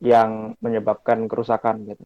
yang 0.00 0.56
menyebabkan 0.58 1.28
kerusakan 1.28 1.86
gitu. 1.86 2.04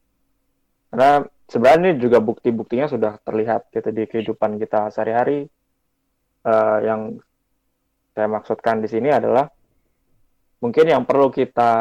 Karena 0.92 1.26
sebenarnya 1.48 1.94
ini 1.94 2.00
juga 2.00 2.18
bukti-buktinya 2.20 2.86
sudah 2.88 3.20
terlihat 3.22 3.68
gitu 3.72 3.88
di 3.92 4.04
kehidupan 4.08 4.56
kita 4.60 4.88
sehari-hari. 4.92 5.48
Eh, 6.44 6.78
yang 6.84 7.16
saya 8.12 8.28
maksudkan 8.28 8.84
di 8.84 8.88
sini 8.88 9.08
adalah 9.10 9.48
mungkin 10.60 10.86
yang 10.86 11.02
perlu 11.08 11.32
kita 11.32 11.72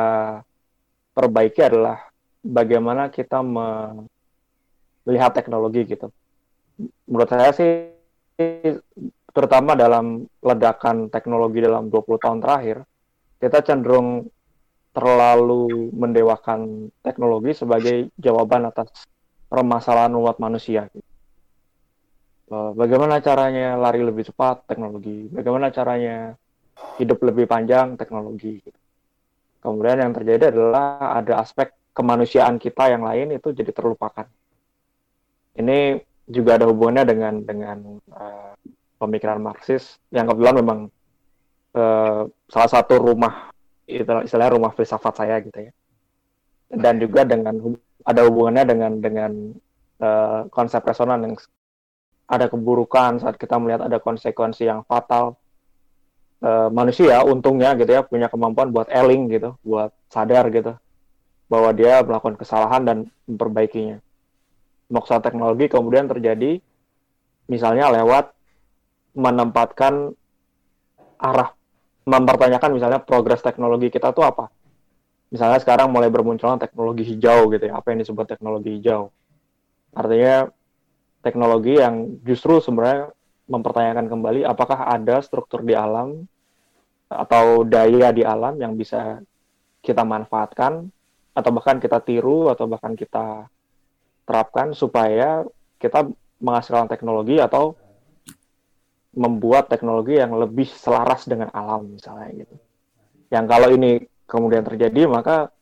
perbaiki 1.13 1.61
adalah 1.61 1.99
bagaimana 2.41 3.11
kita 3.13 3.39
me- 3.43 4.07
melihat 5.03 5.35
teknologi 5.35 5.83
gitu. 5.87 6.09
Menurut 7.05 7.29
saya 7.29 7.51
sih 7.53 7.91
terutama 9.29 9.77
dalam 9.77 10.25
ledakan 10.41 11.11
teknologi 11.11 11.59
dalam 11.61 11.91
20 11.91 12.17
tahun 12.17 12.39
terakhir, 12.41 12.77
kita 13.37 13.59
cenderung 13.61 14.25
terlalu 14.93 15.89
mendewakan 15.91 16.89
teknologi 17.01 17.51
sebagai 17.57 18.13
jawaban 18.17 18.69
atas 18.69 18.89
permasalahan 19.53 20.17
umat 20.17 20.41
manusia. 20.41 20.89
Eh, 22.49 22.71
Bagaimana 22.73 23.21
caranya 23.21 23.77
lari 23.77 24.01
lebih 24.01 24.25
cepat 24.33 24.65
teknologi? 24.65 25.29
Bagaimana 25.29 25.69
caranya 25.69 26.33
hidup 26.97 27.21
lebih 27.21 27.45
panjang 27.45 27.93
teknologi? 27.93 28.65
Kemudian 29.61 30.01
yang 30.01 30.13
terjadi 30.17 30.49
adalah 30.49 31.21
ada 31.21 31.45
aspek 31.45 31.69
kemanusiaan 31.93 32.57
kita 32.57 32.89
yang 32.89 33.05
lain 33.05 33.37
itu 33.37 33.53
jadi 33.53 33.69
terlupakan. 33.69 34.25
Ini 35.53 36.01
juga 36.25 36.57
ada 36.57 36.65
hubungannya 36.65 37.05
dengan 37.05 37.33
dengan 37.45 37.77
eh, 38.09 38.53
pemikiran 38.97 39.37
Marxis 39.37 40.01
yang 40.09 40.25
kebetulan 40.25 40.57
memang 40.65 40.79
eh, 41.77 42.21
salah 42.49 42.69
satu 42.73 42.97
rumah 42.97 43.53
istilah- 43.85 44.25
istilahnya 44.25 44.57
rumah 44.57 44.73
filsafat 44.73 45.13
saya 45.13 45.37
gitu 45.45 45.69
ya. 45.69 45.71
Dan 46.73 46.97
juga 46.97 47.21
dengan 47.21 47.53
ada 48.03 48.21
hubungannya 48.27 48.63
dengan 48.67 48.91
dengan 48.99 49.31
eh, 49.99 50.41
konsep 50.51 50.83
resonan 50.83 51.23
yang 51.23 51.35
ada 52.27 52.47
keburukan 52.47 53.19
saat 53.19 53.35
kita 53.35 53.59
melihat 53.59 53.87
ada 53.87 53.99
konsekuensi 53.99 54.67
yang 54.67 54.83
fatal. 54.87 55.35
Eh, 56.43 56.69
manusia 56.75 57.23
untungnya 57.23 57.71
gitu 57.79 57.87
ya 57.95 58.03
punya 58.03 58.27
kemampuan 58.27 58.71
buat 58.75 58.91
eling 58.91 59.31
gitu, 59.31 59.55
buat 59.63 59.95
sadar 60.11 60.51
gitu 60.51 60.75
bahwa 61.47 61.69
dia 61.71 62.01
melakukan 62.03 62.35
kesalahan 62.35 62.83
dan 62.83 62.97
memperbaikinya. 63.29 64.01
Moksa 64.91 65.23
teknologi 65.23 65.71
kemudian 65.71 66.09
terjadi 66.09 66.59
misalnya 67.47 67.93
lewat 67.93 68.33
menempatkan 69.13 70.17
arah 71.21 71.53
mempertanyakan 72.03 72.75
misalnya 72.75 72.99
progres 72.99 73.39
teknologi 73.39 73.87
kita 73.87 74.11
tuh 74.11 74.27
apa. 74.27 74.51
Misalnya 75.33 75.57
sekarang 75.57 75.89
mulai 75.89 76.13
bermunculan 76.13 76.61
teknologi 76.61 77.01
hijau 77.09 77.49
gitu 77.49 77.65
ya, 77.65 77.81
apa 77.81 77.89
yang 77.89 78.05
disebut 78.05 78.25
teknologi 78.29 78.77
hijau. 78.77 79.09
Artinya 79.97 80.45
teknologi 81.25 81.81
yang 81.81 82.21
justru 82.21 82.61
sebenarnya 82.61 83.09
mempertanyakan 83.49 84.13
kembali 84.13 84.45
apakah 84.45 84.93
ada 84.93 85.25
struktur 85.25 85.65
di 85.65 85.73
alam 85.73 86.29
atau 87.09 87.65
daya 87.65 88.13
di 88.13 88.21
alam 88.21 88.61
yang 88.61 88.77
bisa 88.77 89.25
kita 89.81 90.05
manfaatkan 90.05 90.85
atau 91.33 91.49
bahkan 91.49 91.81
kita 91.81 91.97
tiru 92.05 92.53
atau 92.53 92.69
bahkan 92.69 92.93
kita 92.93 93.49
terapkan 94.23 94.71
supaya 94.77 95.41
kita 95.81 96.07
menghasilkan 96.39 96.87
teknologi 96.87 97.41
atau 97.41 97.73
membuat 99.13 99.69
teknologi 99.69 100.17
yang 100.17 100.33
lebih 100.37 100.69
selaras 100.69 101.25
dengan 101.25 101.49
alam 101.53 101.97
misalnya 101.97 102.45
gitu. 102.45 102.55
Yang 103.33 103.45
kalau 103.49 103.69
ini 103.73 103.91
kemudian 104.33 104.65
terjadi 104.65 105.05
maka 105.05 105.53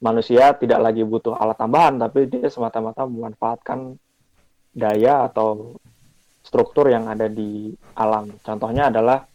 manusia 0.00 0.56
tidak 0.56 0.80
lagi 0.80 1.04
butuh 1.04 1.36
alat 1.36 1.60
tambahan 1.60 2.00
tapi 2.00 2.24
dia 2.32 2.48
semata-mata 2.48 3.04
memanfaatkan 3.04 4.00
daya 4.72 5.28
atau 5.28 5.76
struktur 6.40 6.88
yang 6.88 7.10
ada 7.12 7.28
di 7.28 7.68
alam. 7.92 8.32
Contohnya 8.40 8.88
adalah 8.88 9.26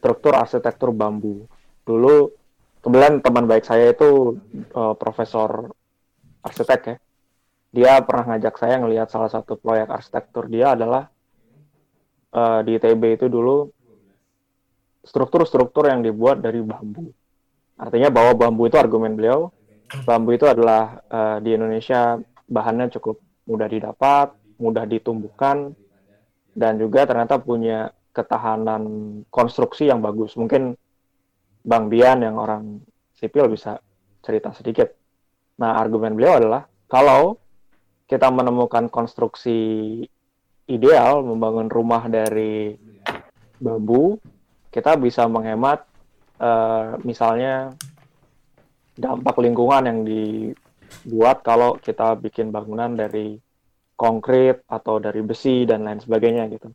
struktur 0.00 0.32
arsitektur 0.32 0.96
bambu. 0.96 1.44
Dulu 1.84 2.32
kebetulan 2.80 3.20
teman 3.20 3.44
baik 3.44 3.68
saya 3.68 3.92
itu 3.92 4.40
eh, 4.54 4.94
profesor 4.96 5.68
arsitek 6.40 6.80
ya. 6.88 6.96
Dia 7.74 7.92
pernah 8.06 8.32
ngajak 8.32 8.54
saya 8.56 8.78
ngelihat 8.80 9.10
salah 9.10 9.28
satu 9.28 9.58
proyek 9.58 9.90
arsitektur 9.90 10.48
dia 10.48 10.72
adalah 10.72 11.10
eh, 12.32 12.60
di 12.64 12.80
ITB 12.80 13.02
itu 13.20 13.26
dulu 13.28 13.68
struktur-struktur 15.04 15.90
yang 15.90 16.00
dibuat 16.00 16.40
dari 16.40 16.64
bambu. 16.64 17.12
Artinya 17.74 18.08
bahwa 18.10 18.32
bambu 18.38 18.70
itu 18.70 18.78
argumen 18.78 19.18
beliau, 19.18 19.50
bambu 20.06 20.34
itu 20.34 20.46
adalah 20.46 21.02
eh, 21.10 21.36
di 21.42 21.54
Indonesia 21.58 22.18
bahannya 22.46 22.92
cukup 22.94 23.18
mudah 23.50 23.68
didapat, 23.68 24.32
mudah 24.62 24.84
ditumbuhkan, 24.86 25.74
dan 26.54 26.78
juga 26.78 27.04
ternyata 27.04 27.42
punya 27.42 27.90
ketahanan 28.14 28.82
konstruksi 29.28 29.90
yang 29.90 29.98
bagus. 29.98 30.38
Mungkin 30.38 30.78
Bang 31.64 31.90
Bian 31.90 32.22
yang 32.22 32.38
orang 32.38 32.78
sipil 33.16 33.50
bisa 33.50 33.80
cerita 34.22 34.54
sedikit. 34.54 34.92
Nah, 35.58 35.80
argumen 35.80 36.14
beliau 36.14 36.38
adalah 36.38 36.62
kalau 36.86 37.40
kita 38.06 38.28
menemukan 38.30 38.86
konstruksi 38.92 39.56
ideal 40.68 41.24
membangun 41.24 41.68
rumah 41.68 42.06
dari 42.06 42.76
bambu, 43.58 44.20
kita 44.68 44.96
bisa 45.00 45.24
menghemat 45.24 45.84
eh, 46.38 46.88
misalnya 47.02 47.74
dampak 48.94 49.36
lingkungan 49.42 49.82
yang 49.90 50.00
dibuat 50.06 51.42
kalau 51.42 51.78
kita 51.82 52.14
bikin 52.18 52.54
bangunan 52.54 52.94
dari 52.94 53.38
konkret 53.94 54.62
atau 54.66 54.98
dari 54.98 55.22
besi 55.22 55.66
dan 55.66 55.86
lain 55.86 56.02
sebagainya 56.02 56.50
gitu. 56.50 56.70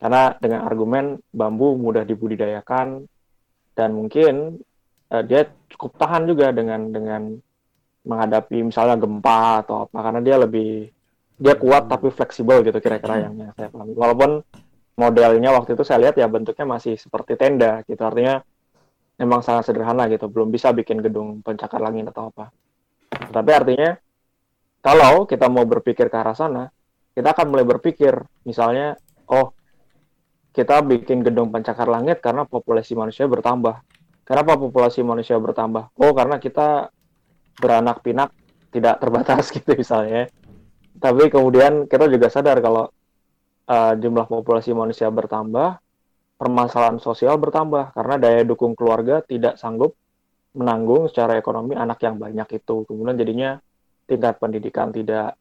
Karena 0.00 0.32
dengan 0.40 0.64
argumen 0.64 1.20
bambu 1.28 1.76
mudah 1.76 2.04
dibudidayakan 2.08 3.04
dan 3.76 3.90
mungkin 3.92 4.60
eh, 5.12 5.22
dia 5.24 5.48
cukup 5.72 5.96
tahan 6.00 6.28
juga 6.28 6.52
dengan 6.52 6.88
dengan 6.88 7.36
menghadapi 8.00 8.64
misalnya 8.64 8.96
gempa 8.96 9.60
atau 9.60 9.84
apa 9.84 9.98
karena 10.00 10.20
dia 10.24 10.36
lebih 10.40 10.88
dia 11.40 11.56
kuat 11.56 11.88
tapi 11.88 12.08
fleksibel 12.12 12.64
gitu 12.64 12.80
kira-kira 12.80 13.28
yang 13.28 13.52
saya 13.56 13.68
pahami. 13.68 13.92
Walaupun 13.96 14.30
modelnya 15.00 15.56
waktu 15.56 15.72
itu 15.72 15.84
saya 15.84 16.08
lihat 16.08 16.20
ya 16.20 16.28
bentuknya 16.28 16.68
masih 16.68 17.00
seperti 17.00 17.40
tenda 17.40 17.80
gitu 17.88 18.00
artinya 18.04 18.44
memang 19.20 19.44
sangat 19.44 19.68
sederhana 19.68 20.08
gitu 20.08 20.32
belum 20.32 20.48
bisa 20.48 20.72
bikin 20.72 21.04
gedung 21.04 21.44
pencakar 21.44 21.76
langit 21.84 22.08
atau 22.08 22.32
apa. 22.32 22.48
Tapi 23.28 23.50
artinya 23.52 24.00
kalau 24.80 25.28
kita 25.28 25.52
mau 25.52 25.68
berpikir 25.68 26.08
ke 26.08 26.16
arah 26.16 26.32
sana, 26.32 26.72
kita 27.12 27.36
akan 27.36 27.52
mulai 27.52 27.68
berpikir, 27.68 28.16
misalnya, 28.48 28.96
oh, 29.28 29.52
kita 30.56 30.80
bikin 30.80 31.20
gedung 31.20 31.52
pencakar 31.52 31.84
langit 31.84 32.24
karena 32.24 32.48
populasi 32.48 32.96
manusia 32.96 33.28
bertambah. 33.28 33.84
Kenapa 34.24 34.56
populasi 34.56 35.04
manusia 35.04 35.36
bertambah? 35.36 35.92
Oh, 36.00 36.16
karena 36.16 36.40
kita 36.40 36.88
beranak 37.60 38.00
pinak 38.00 38.32
tidak 38.72 39.04
terbatas 39.04 39.50
gitu 39.54 39.76
misalnya. 39.76 40.32
Tapi 40.96 41.28
kemudian 41.28 41.84
kita 41.84 42.08
juga 42.08 42.32
sadar 42.32 42.56
kalau 42.64 42.88
uh, 43.68 43.92
jumlah 44.00 44.26
populasi 44.32 44.72
manusia 44.72 45.12
bertambah, 45.12 45.76
permasalahan 46.40 46.96
sosial 46.96 47.36
bertambah 47.36 47.92
karena 47.92 48.16
daya 48.16 48.40
dukung 48.48 48.72
keluarga 48.72 49.20
tidak 49.20 49.60
sanggup 49.60 49.92
menanggung 50.56 51.12
secara 51.12 51.36
ekonomi 51.36 51.76
anak 51.76 52.00
yang 52.00 52.16
banyak 52.16 52.48
itu. 52.56 52.88
Kemudian 52.88 53.20
jadinya 53.20 53.60
tingkat 54.08 54.40
pendidikan 54.40 54.88
tidak 54.88 55.36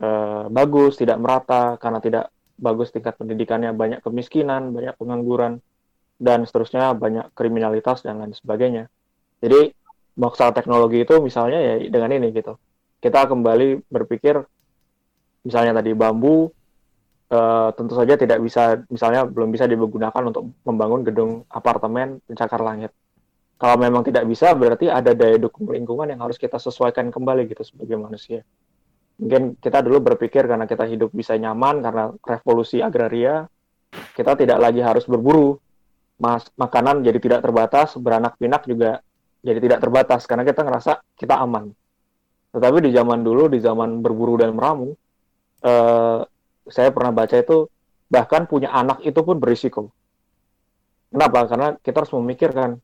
eh, 0.00 0.44
bagus, 0.48 0.96
tidak 0.96 1.20
merata 1.20 1.76
karena 1.76 2.00
tidak 2.00 2.32
bagus 2.56 2.88
tingkat 2.88 3.20
pendidikannya, 3.20 3.76
banyak 3.76 4.00
kemiskinan, 4.00 4.72
banyak 4.72 4.96
pengangguran 4.96 5.60
dan 6.18 6.42
seterusnya 6.48 6.96
banyak 6.96 7.28
kriminalitas 7.36 8.02
dan 8.02 8.24
lain 8.24 8.32
sebagainya. 8.32 8.88
Jadi 9.44 9.70
masalah 10.18 10.50
teknologi 10.50 11.04
itu 11.04 11.14
misalnya 11.20 11.60
ya 11.60 11.74
dengan 11.86 12.10
ini 12.16 12.32
gitu. 12.32 12.56
Kita 12.98 13.28
kembali 13.30 13.86
berpikir 13.86 14.40
misalnya 15.46 15.78
tadi 15.78 15.94
bambu 15.94 16.50
eh, 17.28 17.68
tentu 17.76 17.92
saja 17.96 18.14
tidak 18.16 18.38
bisa 18.40 18.82
misalnya 18.88 19.28
belum 19.28 19.52
bisa 19.52 19.68
digunakan 19.68 20.22
untuk 20.24 20.52
membangun 20.64 21.00
gedung 21.04 21.32
apartemen 21.52 22.20
pencakar 22.24 22.60
langit. 22.64 22.92
Kalau 23.58 23.74
memang 23.74 24.06
tidak 24.06 24.22
bisa 24.30 24.54
berarti 24.54 24.86
ada 24.86 25.12
daya 25.18 25.34
dukung 25.34 25.66
lingkungan 25.66 26.06
yang 26.14 26.22
harus 26.22 26.38
kita 26.38 26.62
sesuaikan 26.62 27.10
kembali 27.10 27.50
gitu 27.50 27.66
sebagai 27.66 27.98
manusia. 27.98 28.46
Mungkin 29.18 29.58
kita 29.58 29.82
dulu 29.82 30.14
berpikir 30.14 30.46
karena 30.46 30.62
kita 30.62 30.86
hidup 30.86 31.10
bisa 31.10 31.34
nyaman 31.34 31.82
karena 31.82 32.14
revolusi 32.22 32.78
agraria, 32.78 33.50
kita 34.14 34.38
tidak 34.38 34.62
lagi 34.62 34.78
harus 34.78 35.02
berburu. 35.10 35.58
Mas, 36.18 36.46
makanan 36.54 37.02
jadi 37.02 37.18
tidak 37.18 37.40
terbatas, 37.42 37.98
beranak 37.98 38.38
pinak 38.38 38.62
juga 38.66 39.02
jadi 39.42 39.58
tidak 39.58 39.78
terbatas 39.82 40.22
karena 40.26 40.46
kita 40.46 40.62
ngerasa 40.62 40.92
kita 41.18 41.34
aman. 41.42 41.70
Tetapi 42.54 42.78
di 42.78 42.90
zaman 42.94 43.22
dulu, 43.26 43.50
di 43.50 43.58
zaman 43.58 44.02
berburu 44.02 44.38
dan 44.38 44.54
meramu, 44.54 44.94
eh, 45.62 46.20
saya 46.68 46.92
pernah 46.92 47.12
baca 47.12 47.36
itu 47.36 47.68
bahkan 48.08 48.48
punya 48.48 48.72
anak 48.72 49.04
itu 49.04 49.20
pun 49.20 49.36
berisiko. 49.36 49.92
Kenapa? 51.08 51.48
Karena 51.48 51.68
kita 51.80 52.04
harus 52.04 52.12
memikirkan 52.12 52.80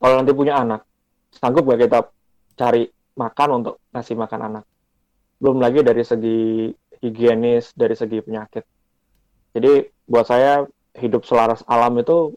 kalau 0.00 0.14
nanti 0.16 0.32
punya 0.32 0.56
anak, 0.56 0.86
sanggup 1.34 1.68
gak 1.68 1.84
kita 1.84 1.98
cari 2.56 2.88
makan 3.18 3.48
untuk 3.60 3.84
ngasih 3.92 4.16
makan 4.16 4.40
anak? 4.48 4.64
Belum 5.36 5.60
lagi 5.60 5.84
dari 5.84 6.00
segi 6.00 6.72
higienis, 7.04 7.76
dari 7.76 7.92
segi 7.92 8.18
penyakit. 8.24 8.64
Jadi 9.52 9.72
buat 10.06 10.24
saya 10.24 10.64
hidup 10.96 11.26
selaras 11.26 11.60
alam 11.66 11.94
itu 11.98 12.34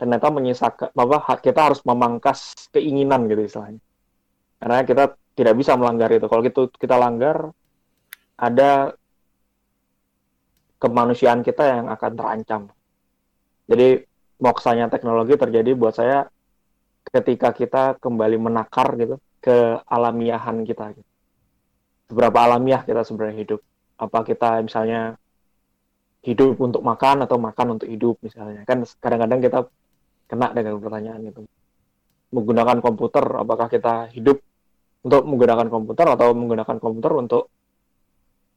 ternyata 0.00 0.32
menyisakan 0.32 0.88
apa 0.96 1.36
kita 1.44 1.60
harus 1.72 1.80
memangkas 1.84 2.70
keinginan 2.72 3.28
gitu 3.28 3.44
istilahnya. 3.44 3.80
Karena 4.60 4.82
kita 4.84 5.04
tidak 5.36 5.54
bisa 5.56 5.76
melanggar 5.76 6.08
itu. 6.12 6.26
Kalau 6.26 6.42
gitu 6.42 6.72
kita 6.74 6.96
langgar 6.96 7.52
ada 8.40 8.96
kemanusiaan 10.80 11.44
kita 11.44 11.62
yang 11.62 11.86
akan 11.92 12.12
terancam. 12.16 12.62
Jadi 13.68 14.02
moksanya 14.40 14.88
teknologi 14.88 15.36
terjadi 15.36 15.76
buat 15.76 15.94
saya 15.94 16.26
ketika 17.12 17.52
kita 17.52 17.82
kembali 18.00 18.40
menakar 18.40 18.96
gitu 18.96 19.20
ke 19.38 19.78
alamiahan 19.84 20.64
kita. 20.64 20.96
Gitu. 20.96 21.08
Seberapa 22.10 22.38
alamiah 22.42 22.82
kita 22.82 23.04
sebenarnya 23.04 23.36
hidup? 23.38 23.60
Apa 24.00 24.24
kita 24.24 24.64
misalnya 24.64 25.20
hidup 26.24 26.56
untuk 26.58 26.82
makan 26.82 27.28
atau 27.28 27.36
makan 27.36 27.78
untuk 27.78 27.86
hidup 27.86 28.16
misalnya? 28.24 28.64
Kan 28.64 28.82
kadang-kadang 28.98 29.40
kita 29.44 29.58
kena 30.26 30.50
dengan 30.56 30.80
pertanyaan 30.80 31.22
itu. 31.28 31.44
Menggunakan 32.30 32.78
komputer, 32.80 33.24
apakah 33.36 33.66
kita 33.68 34.08
hidup 34.14 34.38
untuk 35.02 35.22
menggunakan 35.28 35.66
komputer 35.68 36.06
atau 36.08 36.32
menggunakan 36.32 36.76
komputer 36.78 37.12
untuk 37.16 37.42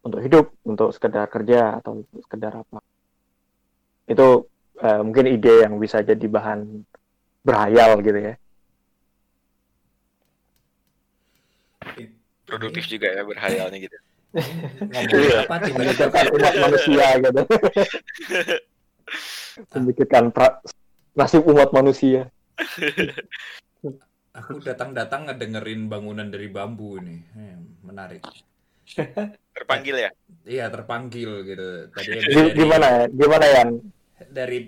untuk 0.04 0.20
hidup, 0.20 0.46
untuk 0.68 0.92
sekedar 0.92 1.26
kerja 1.32 1.80
atau 1.80 2.04
sekedar 2.20 2.60
apa? 2.60 2.84
Itu 4.04 4.52
uh, 4.84 5.02
mungkin 5.02 5.32
ide 5.32 5.64
yang 5.64 5.80
bisa 5.80 6.04
jadi 6.04 6.28
bahan 6.28 6.84
berhayal 7.44 8.04
gitu 8.04 8.20
ya. 8.20 8.36
Produktif 12.44 12.86
juga 12.92 13.08
ya 13.16 13.24
berhayalnya 13.24 13.80
gitu. 13.80 13.98
Apa 15.48 15.56
Memikirkan 15.72 16.26
umat 16.36 16.56
manusia 16.60 17.06
gitu. 17.24 17.42
Memikirkan 19.78 20.24
nasib 21.16 21.44
umat 21.48 21.70
manusia. 21.72 22.28
aku 24.34 24.58
datang-datang 24.66 25.30
ngedengerin 25.30 25.88
bangunan 25.88 26.28
dari 26.28 26.50
bambu 26.50 26.98
nih. 27.00 27.22
Hmm, 27.38 27.60
menarik. 27.86 28.22
Terpanggil 29.54 29.96
ya. 30.10 30.12
Iya, 30.44 30.66
terpanggil 30.74 31.32
gitu. 31.46 31.68
Tadi 31.94 32.10
Gi- 32.10 32.22
dari 32.22 32.58
Gimana 32.58 32.88
ya? 32.90 33.04
Gimana 33.10 33.46
ya? 33.46 33.64
dari 34.34 34.60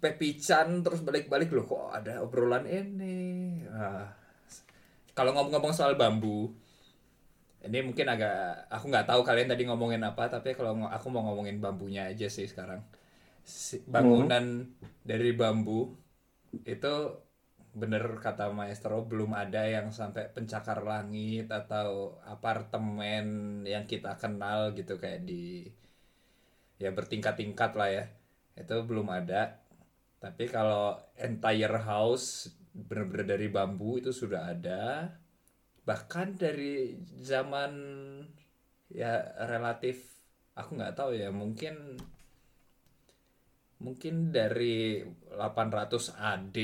Pepi 0.00 0.40
Chan 0.40 0.80
terus 0.80 1.04
balik-balik 1.04 1.52
loh 1.52 1.68
kok 1.68 1.92
ada 1.92 2.24
obrolan 2.24 2.64
ini. 2.64 3.60
Ah. 3.68 4.16
kalau 5.12 5.36
ngomong-ngomong 5.36 5.76
soal 5.76 6.00
bambu, 6.00 6.48
ini 7.60 7.84
mungkin 7.84 8.08
agak 8.08 8.64
aku 8.72 8.88
nggak 8.88 9.04
tahu 9.04 9.20
kalian 9.20 9.52
tadi 9.52 9.68
ngomongin 9.68 10.00
apa, 10.00 10.32
tapi 10.32 10.56
kalau 10.56 10.88
aku 10.88 11.06
mau 11.12 11.20
ngomongin 11.28 11.60
bambunya 11.60 12.08
aja 12.08 12.24
sih 12.32 12.48
sekarang. 12.48 12.80
Si- 13.44 13.84
bangunan 13.84 14.64
dari 15.04 15.36
bambu 15.36 15.92
itu 16.64 16.94
bener 17.70 18.18
kata 18.18 18.50
maestro 18.50 19.06
belum 19.06 19.30
ada 19.34 19.62
yang 19.62 19.94
sampai 19.94 20.26
pencakar 20.34 20.82
langit 20.82 21.46
atau 21.46 22.18
apartemen 22.26 23.62
yang 23.62 23.86
kita 23.86 24.18
kenal 24.18 24.74
gitu 24.74 24.98
kayak 24.98 25.22
di 25.22 25.70
ya 26.80 26.90
bertingkat-tingkat 26.90 27.70
lah 27.76 27.90
ya. 27.92 28.04
Itu 28.56 28.82
belum 28.88 29.06
ada. 29.12 29.60
Tapi 30.18 30.44
kalau 30.50 30.98
entire 31.16 31.78
house 31.84 32.50
bener-bener 32.74 33.36
dari 33.36 33.46
bambu 33.52 34.00
itu 34.00 34.10
sudah 34.10 34.50
ada. 34.50 35.14
Bahkan 35.84 36.40
dari 36.40 36.96
zaman 37.22 37.72
ya 38.90 39.22
relatif 39.46 40.10
aku 40.58 40.74
nggak 40.74 40.98
tahu 40.98 41.14
ya 41.14 41.30
mungkin 41.30 41.96
mungkin 43.80 44.34
dari 44.34 45.00
800 45.32 46.12
AD 46.20 46.58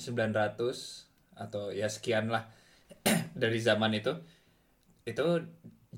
900 0.00 1.36
atau 1.36 1.70
ya 1.70 1.88
sekian 1.92 2.32
lah 2.32 2.48
dari 3.42 3.60
zaman 3.60 3.92
itu 4.00 4.12
itu 5.04 5.26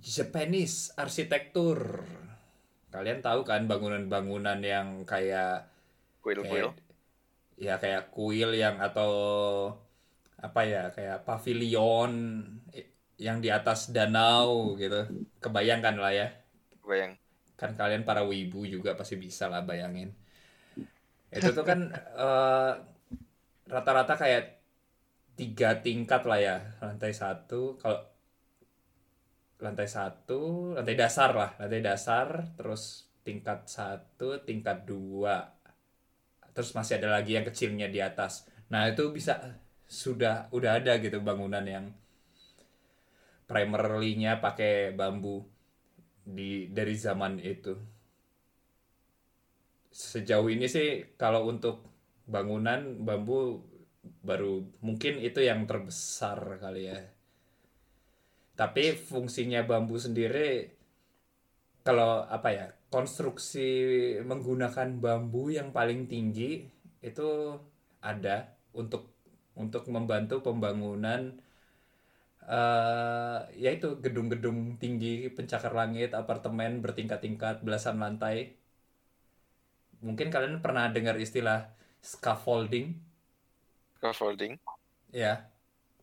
Japanese 0.02 0.90
arsitektur 0.98 2.02
kalian 2.92 3.24
tahu 3.24 3.40
kan 3.46 3.64
bangunan-bangunan 3.70 4.60
yang 4.60 5.08
kayak 5.08 5.70
Kuil-kuil. 6.22 6.70
kayak 6.70 6.76
ya 7.56 7.74
kayak 7.78 8.10
kuil 8.10 8.50
yang 8.58 8.76
atau 8.82 9.10
apa 10.42 10.60
ya 10.66 10.82
kayak 10.90 11.22
pavilion 11.22 12.12
yang 13.20 13.38
di 13.38 13.48
atas 13.54 13.94
danau 13.94 14.74
gitu 14.74 15.06
kebayangkan 15.38 15.94
lah 15.94 16.10
ya 16.10 16.28
Bayang. 16.82 17.14
kan 17.54 17.70
kalian 17.78 18.02
para 18.02 18.26
wibu 18.26 18.66
juga 18.66 18.98
pasti 18.98 19.14
bisa 19.14 19.46
lah 19.46 19.62
bayangin 19.62 20.10
itu 21.32 21.48
tuh 21.54 21.64
kan 21.64 21.80
eh, 22.26 22.72
rata-rata 23.72 24.20
kayak 24.20 24.60
tiga 25.32 25.80
tingkat 25.80 26.22
lah 26.28 26.40
ya. 26.40 26.56
Lantai 26.84 27.16
satu 27.16 27.80
kalau 27.80 28.04
lantai 29.64 29.88
satu 29.88 30.72
lantai 30.76 30.96
dasar 30.98 31.32
lah. 31.32 31.50
Lantai 31.56 31.80
dasar 31.80 32.52
terus 32.60 33.08
tingkat 33.24 33.64
satu 33.64 34.44
tingkat 34.44 34.84
dua. 34.84 35.56
Terus 36.52 36.76
masih 36.76 37.00
ada 37.00 37.16
lagi 37.16 37.32
yang 37.32 37.48
kecilnya 37.48 37.88
di 37.88 38.04
atas. 38.04 38.44
Nah 38.68 38.84
itu 38.92 39.08
bisa 39.08 39.40
sudah 39.88 40.52
udah 40.52 40.80
ada 40.80 41.00
gitu 41.00 41.24
bangunan 41.24 41.64
yang 41.64 41.88
primarily-nya 43.48 44.40
pakai 44.40 44.92
bambu 44.92 45.44
di 46.24 46.68
dari 46.68 46.96
zaman 46.96 47.40
itu. 47.40 47.76
Sejauh 49.92 50.48
ini 50.48 50.64
sih 50.68 51.16
kalau 51.20 51.48
untuk 51.48 51.91
bangunan 52.26 53.02
bambu 53.02 53.62
baru 54.22 54.66
mungkin 54.82 55.18
itu 55.22 55.40
yang 55.42 55.66
terbesar 55.66 56.58
kali 56.58 56.90
ya. 56.90 56.98
Tapi 58.58 58.94
fungsinya 58.94 59.64
bambu 59.64 59.96
sendiri 59.98 60.70
kalau 61.82 62.22
apa 62.30 62.48
ya 62.54 62.66
konstruksi 62.92 63.66
menggunakan 64.22 65.00
bambu 65.02 65.50
yang 65.50 65.74
paling 65.74 66.06
tinggi 66.06 66.62
itu 67.02 67.58
ada 67.98 68.54
untuk 68.76 69.10
untuk 69.58 69.88
membantu 69.90 70.40
pembangunan 70.46 71.34
eh 72.42 73.38
yaitu 73.64 73.88
gedung-gedung 74.04 74.58
tinggi 74.82 75.30
pencakar 75.30 75.72
langit 75.80 76.10
apartemen 76.14 76.82
bertingkat-tingkat 76.84 77.62
belasan 77.66 77.96
lantai. 78.02 78.58
Mungkin 80.02 80.28
kalian 80.34 80.58
pernah 80.64 80.90
dengar 80.90 81.14
istilah 81.14 81.70
scaffolding 82.02 82.98
Scaffolding. 83.96 84.58
ya 85.14 85.46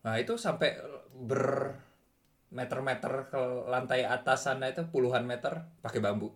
nah 0.00 0.16
itu 0.16 0.40
sampai 0.40 0.80
bermeter-meter 1.12 3.28
ke 3.28 3.40
lantai 3.68 4.08
atas 4.08 4.48
sana 4.48 4.72
itu 4.72 4.88
puluhan 4.88 5.28
meter 5.28 5.60
pakai 5.84 6.00
bambu 6.00 6.32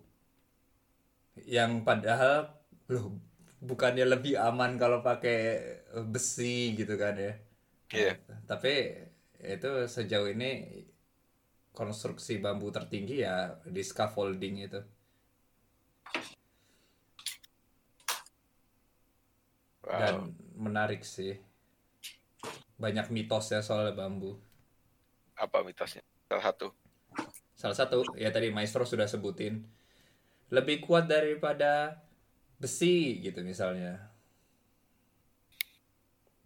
yang 1.49 1.81
padahal 1.89 2.53
loh 2.93 3.17
bukannya 3.65 4.05
lebih 4.05 4.37
aman 4.37 4.77
kalau 4.77 5.01
pakai 5.01 5.39
besi 6.13 6.77
gitu 6.77 7.01
kan 7.01 7.17
ya. 7.17 7.33
Iya. 7.91 8.13
Tapi 8.45 8.73
itu 9.41 9.89
sejauh 9.89 10.29
ini 10.37 10.85
konstruksi 11.75 12.39
bambu 12.45 12.71
tertinggi 12.71 13.25
ya 13.27 13.57
di 13.67 13.83
scaffolding 13.83 14.55
itu. 14.69 14.81
Wow. 19.85 20.01
Dan 20.01 20.15
menarik 20.57 21.05
sih. 21.05 21.37
Banyak 22.81 23.13
mitosnya 23.13 23.61
soal 23.61 23.93
bambu. 23.93 24.41
Apa 25.37 25.61
mitosnya? 25.61 26.01
Salah 26.33 26.45
satu. 26.51 26.67
Salah 27.55 27.77
satu, 27.77 27.99
ya 28.19 28.33
tadi 28.33 28.51
Maestro 28.51 28.83
sudah 28.83 29.07
sebutin. 29.07 29.63
Lebih 30.51 30.83
kuat 30.85 31.07
daripada 31.07 32.01
besi 32.57 33.21
gitu 33.21 33.45
misalnya. 33.45 34.11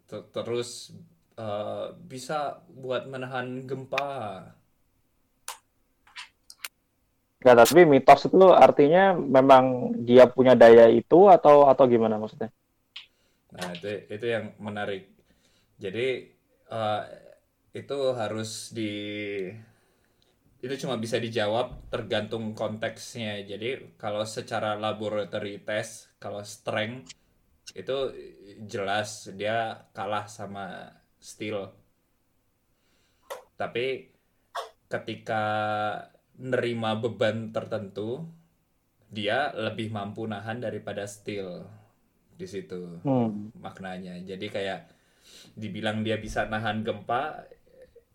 Ter- 0.05 0.27
Terus 0.35 0.93
eh, 1.39 1.87
bisa 1.95 2.61
buat 2.69 3.07
menahan 3.07 3.63
gempa. 3.65 4.09
Nggak, 7.39 7.55
tapi 7.55 7.81
mitos 7.87 8.27
itu 8.27 8.51
artinya 8.51 9.15
memang 9.15 9.95
dia 10.03 10.27
punya 10.27 10.59
daya 10.59 10.91
itu 10.91 11.31
atau 11.31 11.71
atau 11.71 11.87
gimana 11.87 12.19
maksudnya? 12.19 12.51
Nah, 13.55 13.69
itu 13.73 13.89
itu 14.09 14.25
yang 14.29 14.53
menarik. 14.61 15.09
Jadi 15.81 16.07
eh, 16.69 17.03
itu 17.73 17.97
harus 18.13 18.73
di 18.73 18.93
itu 20.59 20.75
cuma 20.85 20.99
bisa 20.99 21.17
dijawab 21.17 21.87
tergantung 21.93 22.51
konteksnya. 22.51 23.41
Jadi 23.47 23.95
kalau 23.95 24.27
secara 24.27 24.75
laboratory 24.75 25.63
test, 25.63 26.11
kalau 26.19 26.43
strength 26.43 27.15
itu 27.73 27.97
jelas 28.67 29.29
dia 29.39 29.87
kalah 29.95 30.25
sama 30.27 30.91
steel. 31.21 31.71
Tapi 33.55 34.11
ketika 34.91 35.43
nerima 36.39 36.95
beban 36.99 37.51
tertentu, 37.55 38.23
dia 39.11 39.51
lebih 39.55 39.91
mampu 39.91 40.23
nahan 40.27 40.59
daripada 40.63 41.03
steel 41.07 41.78
di 42.39 42.47
situ 42.47 43.03
Hmm. 43.03 43.51
maknanya. 43.59 44.15
Jadi 44.23 44.47
kayak 44.47 44.79
dibilang 45.59 46.01
dia 46.07 46.15
bisa 46.17 46.47
nahan 46.47 46.81
gempa 46.87 47.43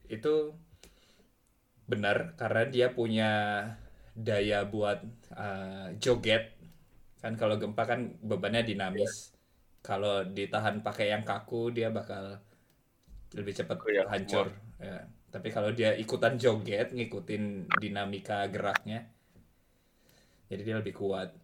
itu 0.09 0.57
benar 1.85 2.33
karena 2.41 2.63
dia 2.75 2.87
punya 2.97 3.31
daya 4.17 4.65
buat 4.65 5.05
uh, 5.37 5.93
joget. 6.01 6.57
Kan 7.21 7.37
kalau 7.37 7.61
gempa 7.61 7.85
kan 7.85 8.01
bebannya 8.25 8.65
dinamis. 8.65 9.37
Kalau 9.85 10.25
ditahan 10.25 10.81
pakai 10.81 11.13
yang 11.13 11.29
kaku 11.29 11.69
dia 11.77 11.93
bakal 11.93 12.41
lebih 13.37 13.53
cepat 13.53 13.77
Goyang 13.77 14.09
hancur. 14.09 14.49
Ya. 14.81 15.05
Tapi 15.29 15.51
kalau 15.51 15.75
dia 15.75 15.93
ikutan 15.99 16.39
joget, 16.39 16.95
ngikutin 16.95 17.67
dinamika 17.83 18.47
geraknya, 18.47 19.11
jadi 20.47 20.63
dia 20.63 20.77
lebih 20.79 20.95
kuat. 20.95 21.35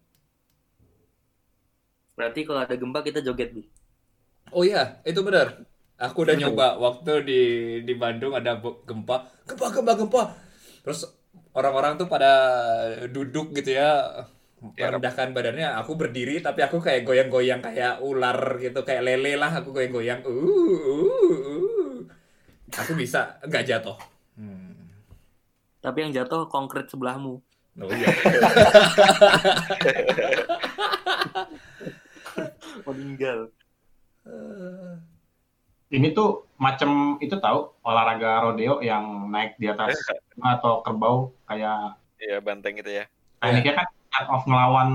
Berarti 2.21 2.45
kalau 2.45 2.61
ada 2.61 2.77
gempa 2.77 3.01
kita 3.01 3.25
joget, 3.25 3.57
Bi. 3.57 3.65
Oh 4.53 4.61
iya, 4.61 5.01
itu 5.09 5.25
benar. 5.25 5.65
Aku 5.97 6.29
udah 6.29 6.37
nyoba 6.37 6.77
waktu 6.77 7.25
di 7.25 7.41
di 7.89 7.97
Bandung 7.97 8.37
ada 8.37 8.61
gempa, 8.61 9.33
gempa, 9.49 9.67
gempa, 9.73 9.93
gempa. 9.97 10.37
Terus 10.85 11.09
orang-orang 11.57 11.97
tuh 11.97 12.13
pada 12.13 12.29
duduk 13.09 13.57
gitu 13.57 13.73
ya, 13.73 14.21
Ya, 14.77 14.93
merendahkan 14.93 15.33
badannya. 15.33 15.73
Aku 15.81 15.97
berdiri 15.97 16.45
tapi 16.45 16.61
aku 16.61 16.85
kayak 16.85 17.09
goyang-goyang 17.09 17.65
kayak 17.65 18.05
ular 18.05 18.61
gitu, 18.61 18.85
kayak 18.85 19.01
lele 19.01 19.41
lah. 19.41 19.57
Aku 19.57 19.73
goyang-goyang. 19.73 20.21
Uh, 20.21 20.37
uh, 20.37 21.41
uh. 21.57 21.97
Aku 22.85 22.93
bisa 22.93 23.41
nggak 23.49 23.65
jatuh. 23.65 23.97
Hmm. 24.37 24.93
Tapi 25.81 26.05
yang 26.05 26.13
jatuh 26.13 26.45
konkret 26.53 26.93
sebelahmu. 26.93 27.41
Oh 27.81 27.89
iya. 27.89 28.13
Meninggal. 32.87 33.39
Ini 35.91 36.15
tuh 36.15 36.47
macam 36.55 37.19
itu 37.19 37.35
tahu 37.43 37.75
olahraga 37.83 38.47
rodeo 38.47 38.79
yang 38.79 39.27
naik 39.27 39.59
di 39.59 39.67
atas 39.67 39.99
atau 40.39 40.87
kerbau 40.87 41.35
kayak 41.51 41.99
Iya, 42.21 42.39
banteng 42.45 42.77
gitu 42.79 42.93
ya. 43.01 43.05
tekniknya 43.41 43.81
kan 43.81 43.87
art 44.13 44.29
of 44.29 44.45
ngelawan 44.45 44.91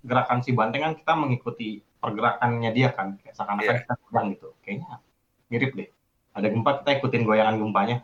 gerakan 0.00 0.40
si 0.40 0.56
banteng 0.56 0.80
kan 0.82 0.92
kita 0.96 1.12
mengikuti 1.12 1.84
pergerakannya 2.00 2.72
dia 2.72 2.96
kan 2.96 3.20
kayak 3.20 3.36
seakan-akan 3.36 3.76
Iya. 3.76 3.82
kita 3.84 3.94
pegang 4.08 4.26
gitu 4.32 4.48
kayaknya 4.64 4.96
mirip 5.52 5.70
deh 5.76 5.88
ada 6.32 6.48
gempa 6.48 6.80
kita 6.80 6.90
ikutin 6.96 7.22
goyangan 7.28 7.60
gempanya 7.60 7.96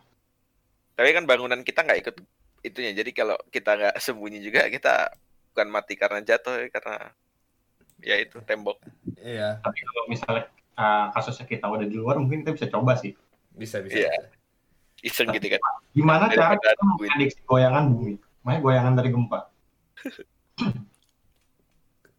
Tapi 0.93 1.09
kan 1.09 1.25
bangunan 1.25 1.65
kita 1.65 1.81
nggak 1.81 1.99
ikut 2.05 2.15
itunya. 2.61 2.93
Jadi 2.93 3.11
kalau 3.17 3.33
kita 3.49 3.73
nggak 3.73 3.95
sembunyi 3.97 4.45
juga, 4.45 4.69
kita 4.69 5.09
bukan 5.49 5.67
mati 5.73 5.97
karena 5.97 6.21
jatuh, 6.21 6.69
karena 6.69 7.09
ya 8.03 8.15
itu 8.19 8.37
tembok. 8.43 8.77
Iya, 9.17 9.63
tapi 9.63 9.79
kalau 9.87 10.03
misalnya 10.11 10.45
uh, 10.75 11.09
kasusnya 11.15 11.47
kita 11.47 11.65
udah 11.65 11.87
di 11.87 11.95
luar 11.95 12.19
mungkin 12.19 12.43
kita 12.43 12.51
bisa 12.53 12.67
coba 12.69 12.99
sih 12.99 13.15
bisa 13.55 13.79
bisa. 13.81 14.03
Iya. 14.03 14.11
bisa. 14.11 14.29
Iseng 15.03 15.35
gitu 15.35 15.51
kan. 15.51 15.59
gimana 15.91 16.31
cara 16.31 16.55
Daripada 16.55 16.79
kita 16.79 16.83
memprediksi 16.87 17.39
goyangan 17.43 17.91
bumi 17.91 18.15
makanya 18.43 18.59
goyangan 18.63 18.93
dari 18.95 19.09
gempa 19.11 19.39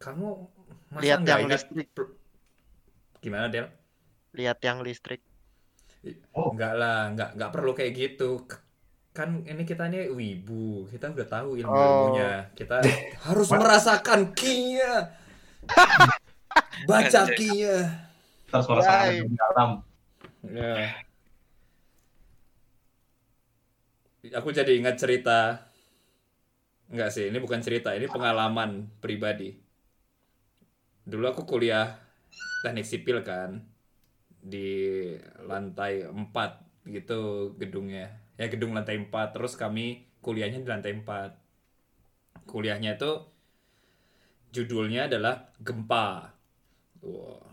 Kamu 0.05 0.27
masa 0.93 1.01
Lihat 1.01 1.19
yang 1.25 1.39
ingat 1.49 1.65
listrik. 1.73 1.89
gimana 3.25 3.49
Del? 3.49 3.67
Lihat 4.37 4.61
yang 4.61 4.85
listrik. 4.85 5.21
Oh. 6.37 6.53
Enggak 6.53 6.77
lah, 6.77 7.09
enggak 7.09 7.29
enggak 7.33 7.49
perlu 7.49 7.71
kayak 7.73 7.93
gitu. 7.97 8.45
Kan 9.15 9.41
ini 9.49 9.65
kita 9.65 9.89
ini 9.89 10.13
wibu, 10.13 10.85
kita 10.93 11.09
udah 11.09 11.25
tahu 11.25 11.57
ilmu-ilmunya. 11.57 12.53
Kita 12.53 12.85
harus 13.25 13.49
merasakan 13.49 14.29
kinya. 14.37 15.09
Baca 16.89 17.21
kinya. 17.33 17.77
Right. 18.51 19.25
lebih 19.25 19.35
dalam 19.35 19.83
Ya. 20.45 20.93
Aku 24.37 24.53
jadi 24.53 24.77
ingat 24.77 25.01
cerita. 25.01 25.65
Enggak 26.85 27.09
sih, 27.09 27.33
ini 27.33 27.41
bukan 27.41 27.65
cerita, 27.65 27.97
ini 27.97 28.05
pengalaman 28.05 28.93
pribadi. 29.01 29.57
Dulu 31.05 31.25
aku 31.33 31.49
kuliah 31.49 31.97
teknik 32.61 32.85
sipil 32.85 33.25
kan 33.25 33.65
di 34.37 35.09
lantai 35.41 36.05
4 36.05 36.29
gitu 36.85 37.53
gedungnya. 37.57 38.13
Ya 38.37 38.45
gedung 38.45 38.77
lantai 38.77 39.01
4, 39.01 39.33
terus 39.33 39.57
kami 39.57 40.05
kuliahnya 40.21 40.61
di 40.61 40.69
lantai 40.69 40.93
4. 40.93 41.33
Kuliahnya 42.45 43.01
itu 43.01 43.25
judulnya 44.55 45.11
adalah 45.11 45.51
gempa. 45.59 46.31
Wah, 47.03 47.43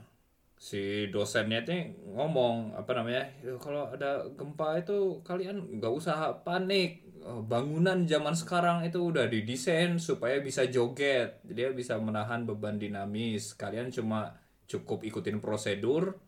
si 0.63 1.11
dosennya 1.11 1.67
itu 1.67 1.75
ngomong 2.15 2.79
apa 2.79 2.95
namanya 2.95 3.27
"Ya, 3.43 3.59
kalau 3.59 3.91
ada 3.91 4.31
gempa 4.39 4.79
itu 4.79 5.19
kalian 5.27 5.83
nggak 5.83 5.91
usah 5.91 6.47
panik. 6.47 7.03
Eh, 7.23 7.43
bangunan 7.47 8.07
zaman 8.07 8.35
sekarang 8.35 8.87
itu 8.87 8.99
udah 9.11 9.27
didesain 9.27 9.99
supaya 9.99 10.39
bisa 10.43 10.67
joget. 10.71 11.43
Dia 11.47 11.75
bisa 11.75 11.99
menahan 11.99 12.47
beban 12.47 12.79
dinamis. 12.79 13.55
Kalian 13.59 13.91
cuma 13.91 14.39
cukup 14.71 15.03
ikutin 15.07 15.39
prosedur. 15.43 16.19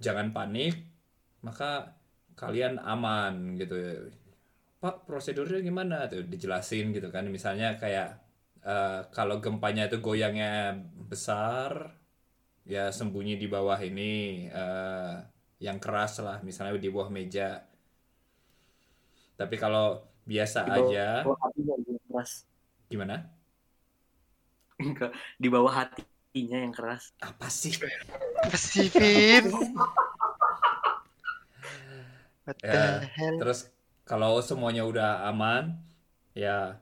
Jangan 0.00 0.32
panik. 0.36 0.74
Maka 1.44 1.96
kalian 2.36 2.80
aman 2.82 3.56
gitu. 3.60 3.76
Pak 4.80 5.08
prosedurnya 5.08 5.60
gimana? 5.64 6.06
Tuh 6.10 6.22
dijelasin 6.24 6.92
gitu 6.96 7.08
kan. 7.10 7.26
Misalnya 7.28 7.74
kayak 7.80 8.27
eh, 8.74 9.00
kalau 9.16 9.36
gempanya 9.44 9.82
itu 9.88 9.96
goyangnya 10.06 10.76
besar 11.10 11.72
ya 12.74 12.84
sembunyi 12.98 13.34
di 13.42 13.46
bawah 13.54 13.78
ini 13.90 14.12
eh, 14.62 15.14
yang 15.66 15.78
keras 15.84 16.12
lah 16.26 16.36
misalnya 16.46 16.72
di 16.78 16.90
bawah 16.94 17.10
meja. 17.16 17.48
Tapi 19.38 19.54
kalau 19.56 20.02
biasa 20.28 20.66
Di 20.66 20.70
bawah- 20.70 20.88
aja 20.90 21.06
bawah 21.24 21.38
hatinya 21.46 21.74
yang 21.88 21.98
keras. 22.10 22.30
gimana? 22.92 23.16
Di 25.42 25.48
bawah 25.50 25.72
hatinya 25.84 26.58
yang 26.64 26.74
keras. 26.74 27.10
apa 27.24 27.46
sih? 27.50 27.72
The 27.74 28.58
Ya, 32.64 33.04
terus 33.36 33.68
kalau 34.08 34.40
semuanya 34.40 34.82
udah 34.88 35.28
aman 35.28 35.76
ya 36.32 36.80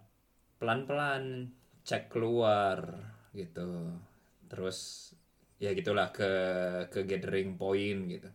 pelan-pelan 0.63 1.51
cek 1.87 2.11
keluar 2.11 2.83
gitu. 3.31 3.95
Terus 4.51 5.11
ya 5.63 5.71
gitulah 5.73 6.11
ke 6.11 6.31
ke 6.91 7.07
gathering 7.07 7.55
point 7.55 8.11
gitu. 8.11 8.29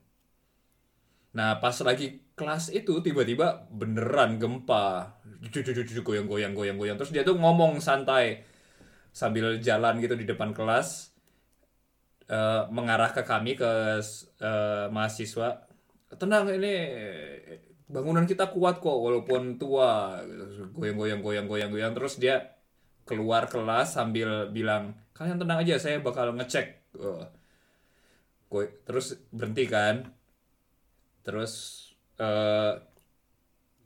Nah 1.35 1.59
pas 1.59 1.75
lagi 1.83 2.23
kelas 2.39 2.71
itu 2.71 3.03
tiba-tiba 3.03 3.67
beneran 3.69 4.39
gempa. 4.39 5.19
Goyang 6.07 6.27
goyang 6.31 6.53
goyang 6.55 6.77
goyang 6.79 6.97
terus 6.97 7.11
dia 7.11 7.27
tuh 7.27 7.35
ngomong 7.35 7.83
santai 7.83 8.45
sambil 9.11 9.59
jalan 9.59 9.99
gitu 9.99 10.15
di 10.15 10.23
depan 10.23 10.55
kelas 10.55 11.11
eh, 12.31 12.63
mengarah 12.71 13.11
ke 13.11 13.21
kami 13.27 13.59
ke 13.59 13.99
eh, 14.39 14.87
mahasiswa. 14.89 15.67
Tenang 16.19 16.51
ini 16.51 16.73
bangunan 17.91 18.23
kita 18.27 18.51
kuat 18.51 18.79
kok 18.79 18.99
walaupun 19.05 19.59
tua. 19.59 20.19
Goyang-goyang 20.75 21.19
goyang-goyang 21.23 21.69
goyang. 21.71 21.93
Terus 21.95 22.15
dia 22.19 22.60
keluar 23.07 23.43
kelas 23.53 23.97
sambil 23.97 24.49
bilang 24.49 24.83
kalian 25.17 25.37
tenang 25.41 25.59
aja 25.63 25.75
saya 25.77 25.97
bakal 26.07 26.33
ngecek. 26.37 26.67
Eh, 26.97 27.25
goy- 28.51 28.75
terus 28.87 29.07
berhenti 29.31 29.65
kan. 29.69 29.95
Terus 31.25 31.53
eh, 32.21 32.73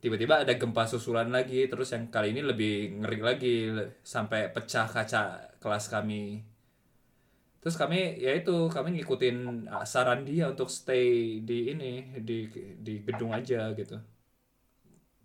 tiba-tiba 0.01 0.43
ada 0.43 0.53
gempa 0.61 0.83
susulan 0.87 1.29
lagi. 1.37 1.67
Terus 1.71 1.87
yang 1.95 2.05
kali 2.13 2.27
ini 2.35 2.41
lebih 2.51 2.73
ngeri 3.01 3.19
lagi 3.29 3.55
sampai 4.03 4.41
pecah 4.55 4.87
kaca 4.95 5.21
kelas 5.61 5.85
kami. 5.93 6.23
Terus 7.65 7.75
kami 7.81 8.21
ya 8.21 8.31
itu 8.37 8.69
kami 8.69 8.89
ngikutin 8.93 9.65
uh, 9.73 9.85
saran 9.89 10.21
dia 10.21 10.45
untuk 10.53 10.69
stay 10.69 11.41
di 11.41 11.73
ini 11.73 12.13
di 12.21 12.45
di 12.85 12.93
gedung 13.01 13.33
aja 13.33 13.73
gitu. 13.73 13.97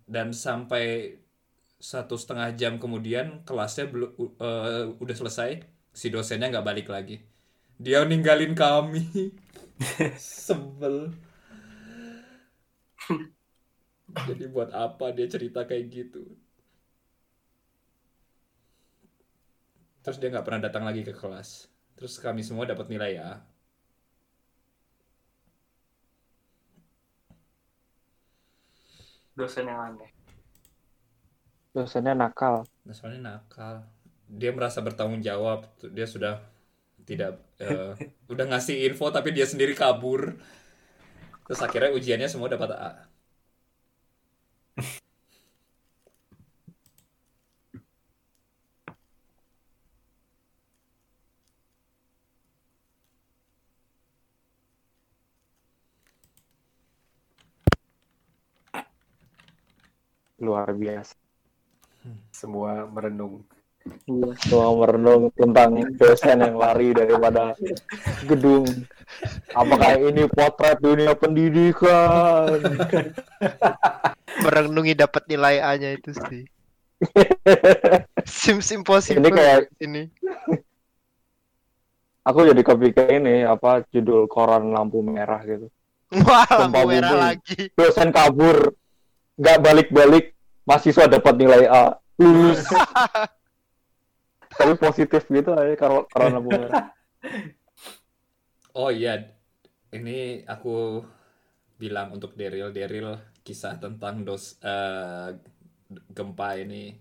Dan 0.09 0.33
sampai 0.33 1.15
satu 1.81 2.13
setengah 2.13 2.53
jam 2.53 2.77
kemudian 2.77 3.41
kelasnya 3.41 3.89
belum 3.89 4.13
uh, 4.37 4.93
udah 5.01 5.15
selesai 5.17 5.65
si 5.89 6.07
dosennya 6.13 6.53
nggak 6.53 6.67
balik 6.69 6.87
lagi. 6.93 7.25
Dia 7.81 8.05
ninggalin 8.05 8.53
kami. 8.53 9.33
Sebel. 10.45 11.09
Jadi 14.29 14.45
buat 14.53 14.69
apa 14.69 15.09
dia 15.09 15.25
cerita 15.25 15.65
kayak 15.65 15.85
gitu? 15.89 16.21
Terus 20.05 20.17
dia 20.21 20.29
nggak 20.29 20.45
pernah 20.45 20.61
datang 20.69 20.85
lagi 20.85 21.01
ke 21.01 21.17
kelas. 21.17 21.65
Terus 21.97 22.21
kami 22.21 22.45
semua 22.45 22.69
dapat 22.69 22.85
nilai 22.93 23.17
A. 23.17 23.33
Dosen 29.33 29.65
yang 29.65 29.81
aneh 29.81 30.20
Dosennya 31.71 32.13
nakal. 32.15 32.67
Soalnya 32.91 33.21
nakal. 33.39 33.75
Dia 34.27 34.51
merasa 34.51 34.79
bertanggung 34.83 35.23
jawab. 35.23 35.67
Dia 35.95 36.07
sudah 36.07 36.43
tidak 37.07 37.39
eh, 37.63 37.95
udah 38.31 38.45
ngasih 38.51 38.75
info 38.91 39.07
tapi 39.11 39.31
dia 39.31 39.47
sendiri 39.47 39.73
kabur. 39.75 40.35
Terus 41.47 41.61
akhirnya 41.63 41.91
ujiannya 41.95 42.27
semua 42.31 42.51
dapat 42.51 42.69
A. 42.75 42.91
Luar 60.41 60.73
biasa. 60.73 61.30
Semua 62.41 62.89
merenung. 62.89 63.45
Semua 64.41 64.73
merenung 64.73 65.29
tentang 65.37 65.77
dosen 65.93 66.41
yang 66.41 66.57
lari 66.57 66.89
daripada 66.89 67.53
gedung. 68.25 68.65
Apakah 69.53 70.01
ini 70.01 70.25
potret 70.25 70.81
dunia 70.81 71.13
pendidikan? 71.13 72.57
Merenungi 74.45 74.97
dapat 74.97 75.29
nilai 75.29 75.61
A-nya 75.61 75.93
itu 75.93 76.17
sih. 76.17 76.49
Seems 78.25 78.73
impossible 78.73 79.21
Ini 79.21 79.29
kayak- 79.29 79.69
ini. 79.77 80.09
Aku 82.21 82.45
jadi 82.45 82.61
kepikiran 82.61 83.21
ini 83.21 83.45
apa 83.45 83.85
judul 83.89 84.25
koran 84.25 84.73
lampu 84.73 85.01
merah 85.01 85.41
gitu. 85.41 85.69
Wah, 86.25 86.45
lampu 86.45 86.89
merah 86.89 87.13
bumi. 87.13 87.21
lagi. 87.21 87.61
Dosen 87.73 88.09
kabur, 88.09 88.73
nggak 89.37 89.57
balik-balik, 89.61 90.33
mahasiswa 90.65 91.05
dapat 91.05 91.33
nilai 91.37 91.65
A. 91.65 92.00
Tapi 94.57 94.73
positif 94.77 95.25
gitu 95.25 95.51
aja 95.55 95.73
kalau 95.79 96.05
koran 96.11 96.37
lampu 96.37 96.49
merah. 96.57 96.93
Oh 98.77 98.91
iya, 98.91 99.31
ini 99.91 100.45
aku 100.47 101.03
bilang 101.81 102.13
untuk 102.13 102.37
Daryl, 102.37 102.69
Daryl 102.69 103.17
kisah 103.41 103.81
tentang 103.81 104.21
dos 104.21 104.61
eh, 104.61 105.33
gempa 106.13 106.61
ini 106.61 106.93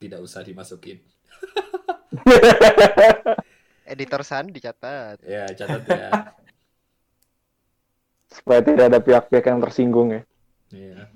tidak 0.00 0.24
usah 0.24 0.40
dimasukin. 0.46 1.04
Editor 3.92 4.22
San 4.24 4.52
dicatat. 4.52 5.20
Ya 5.24 5.48
catat 5.52 5.82
ya. 5.88 6.10
Supaya 8.28 8.60
tidak 8.60 8.92
ada 8.92 9.00
pihak-pihak 9.00 9.44
yang 9.48 9.60
tersinggung 9.64 10.08
ya. 10.12 10.22
Iya. 10.72 11.08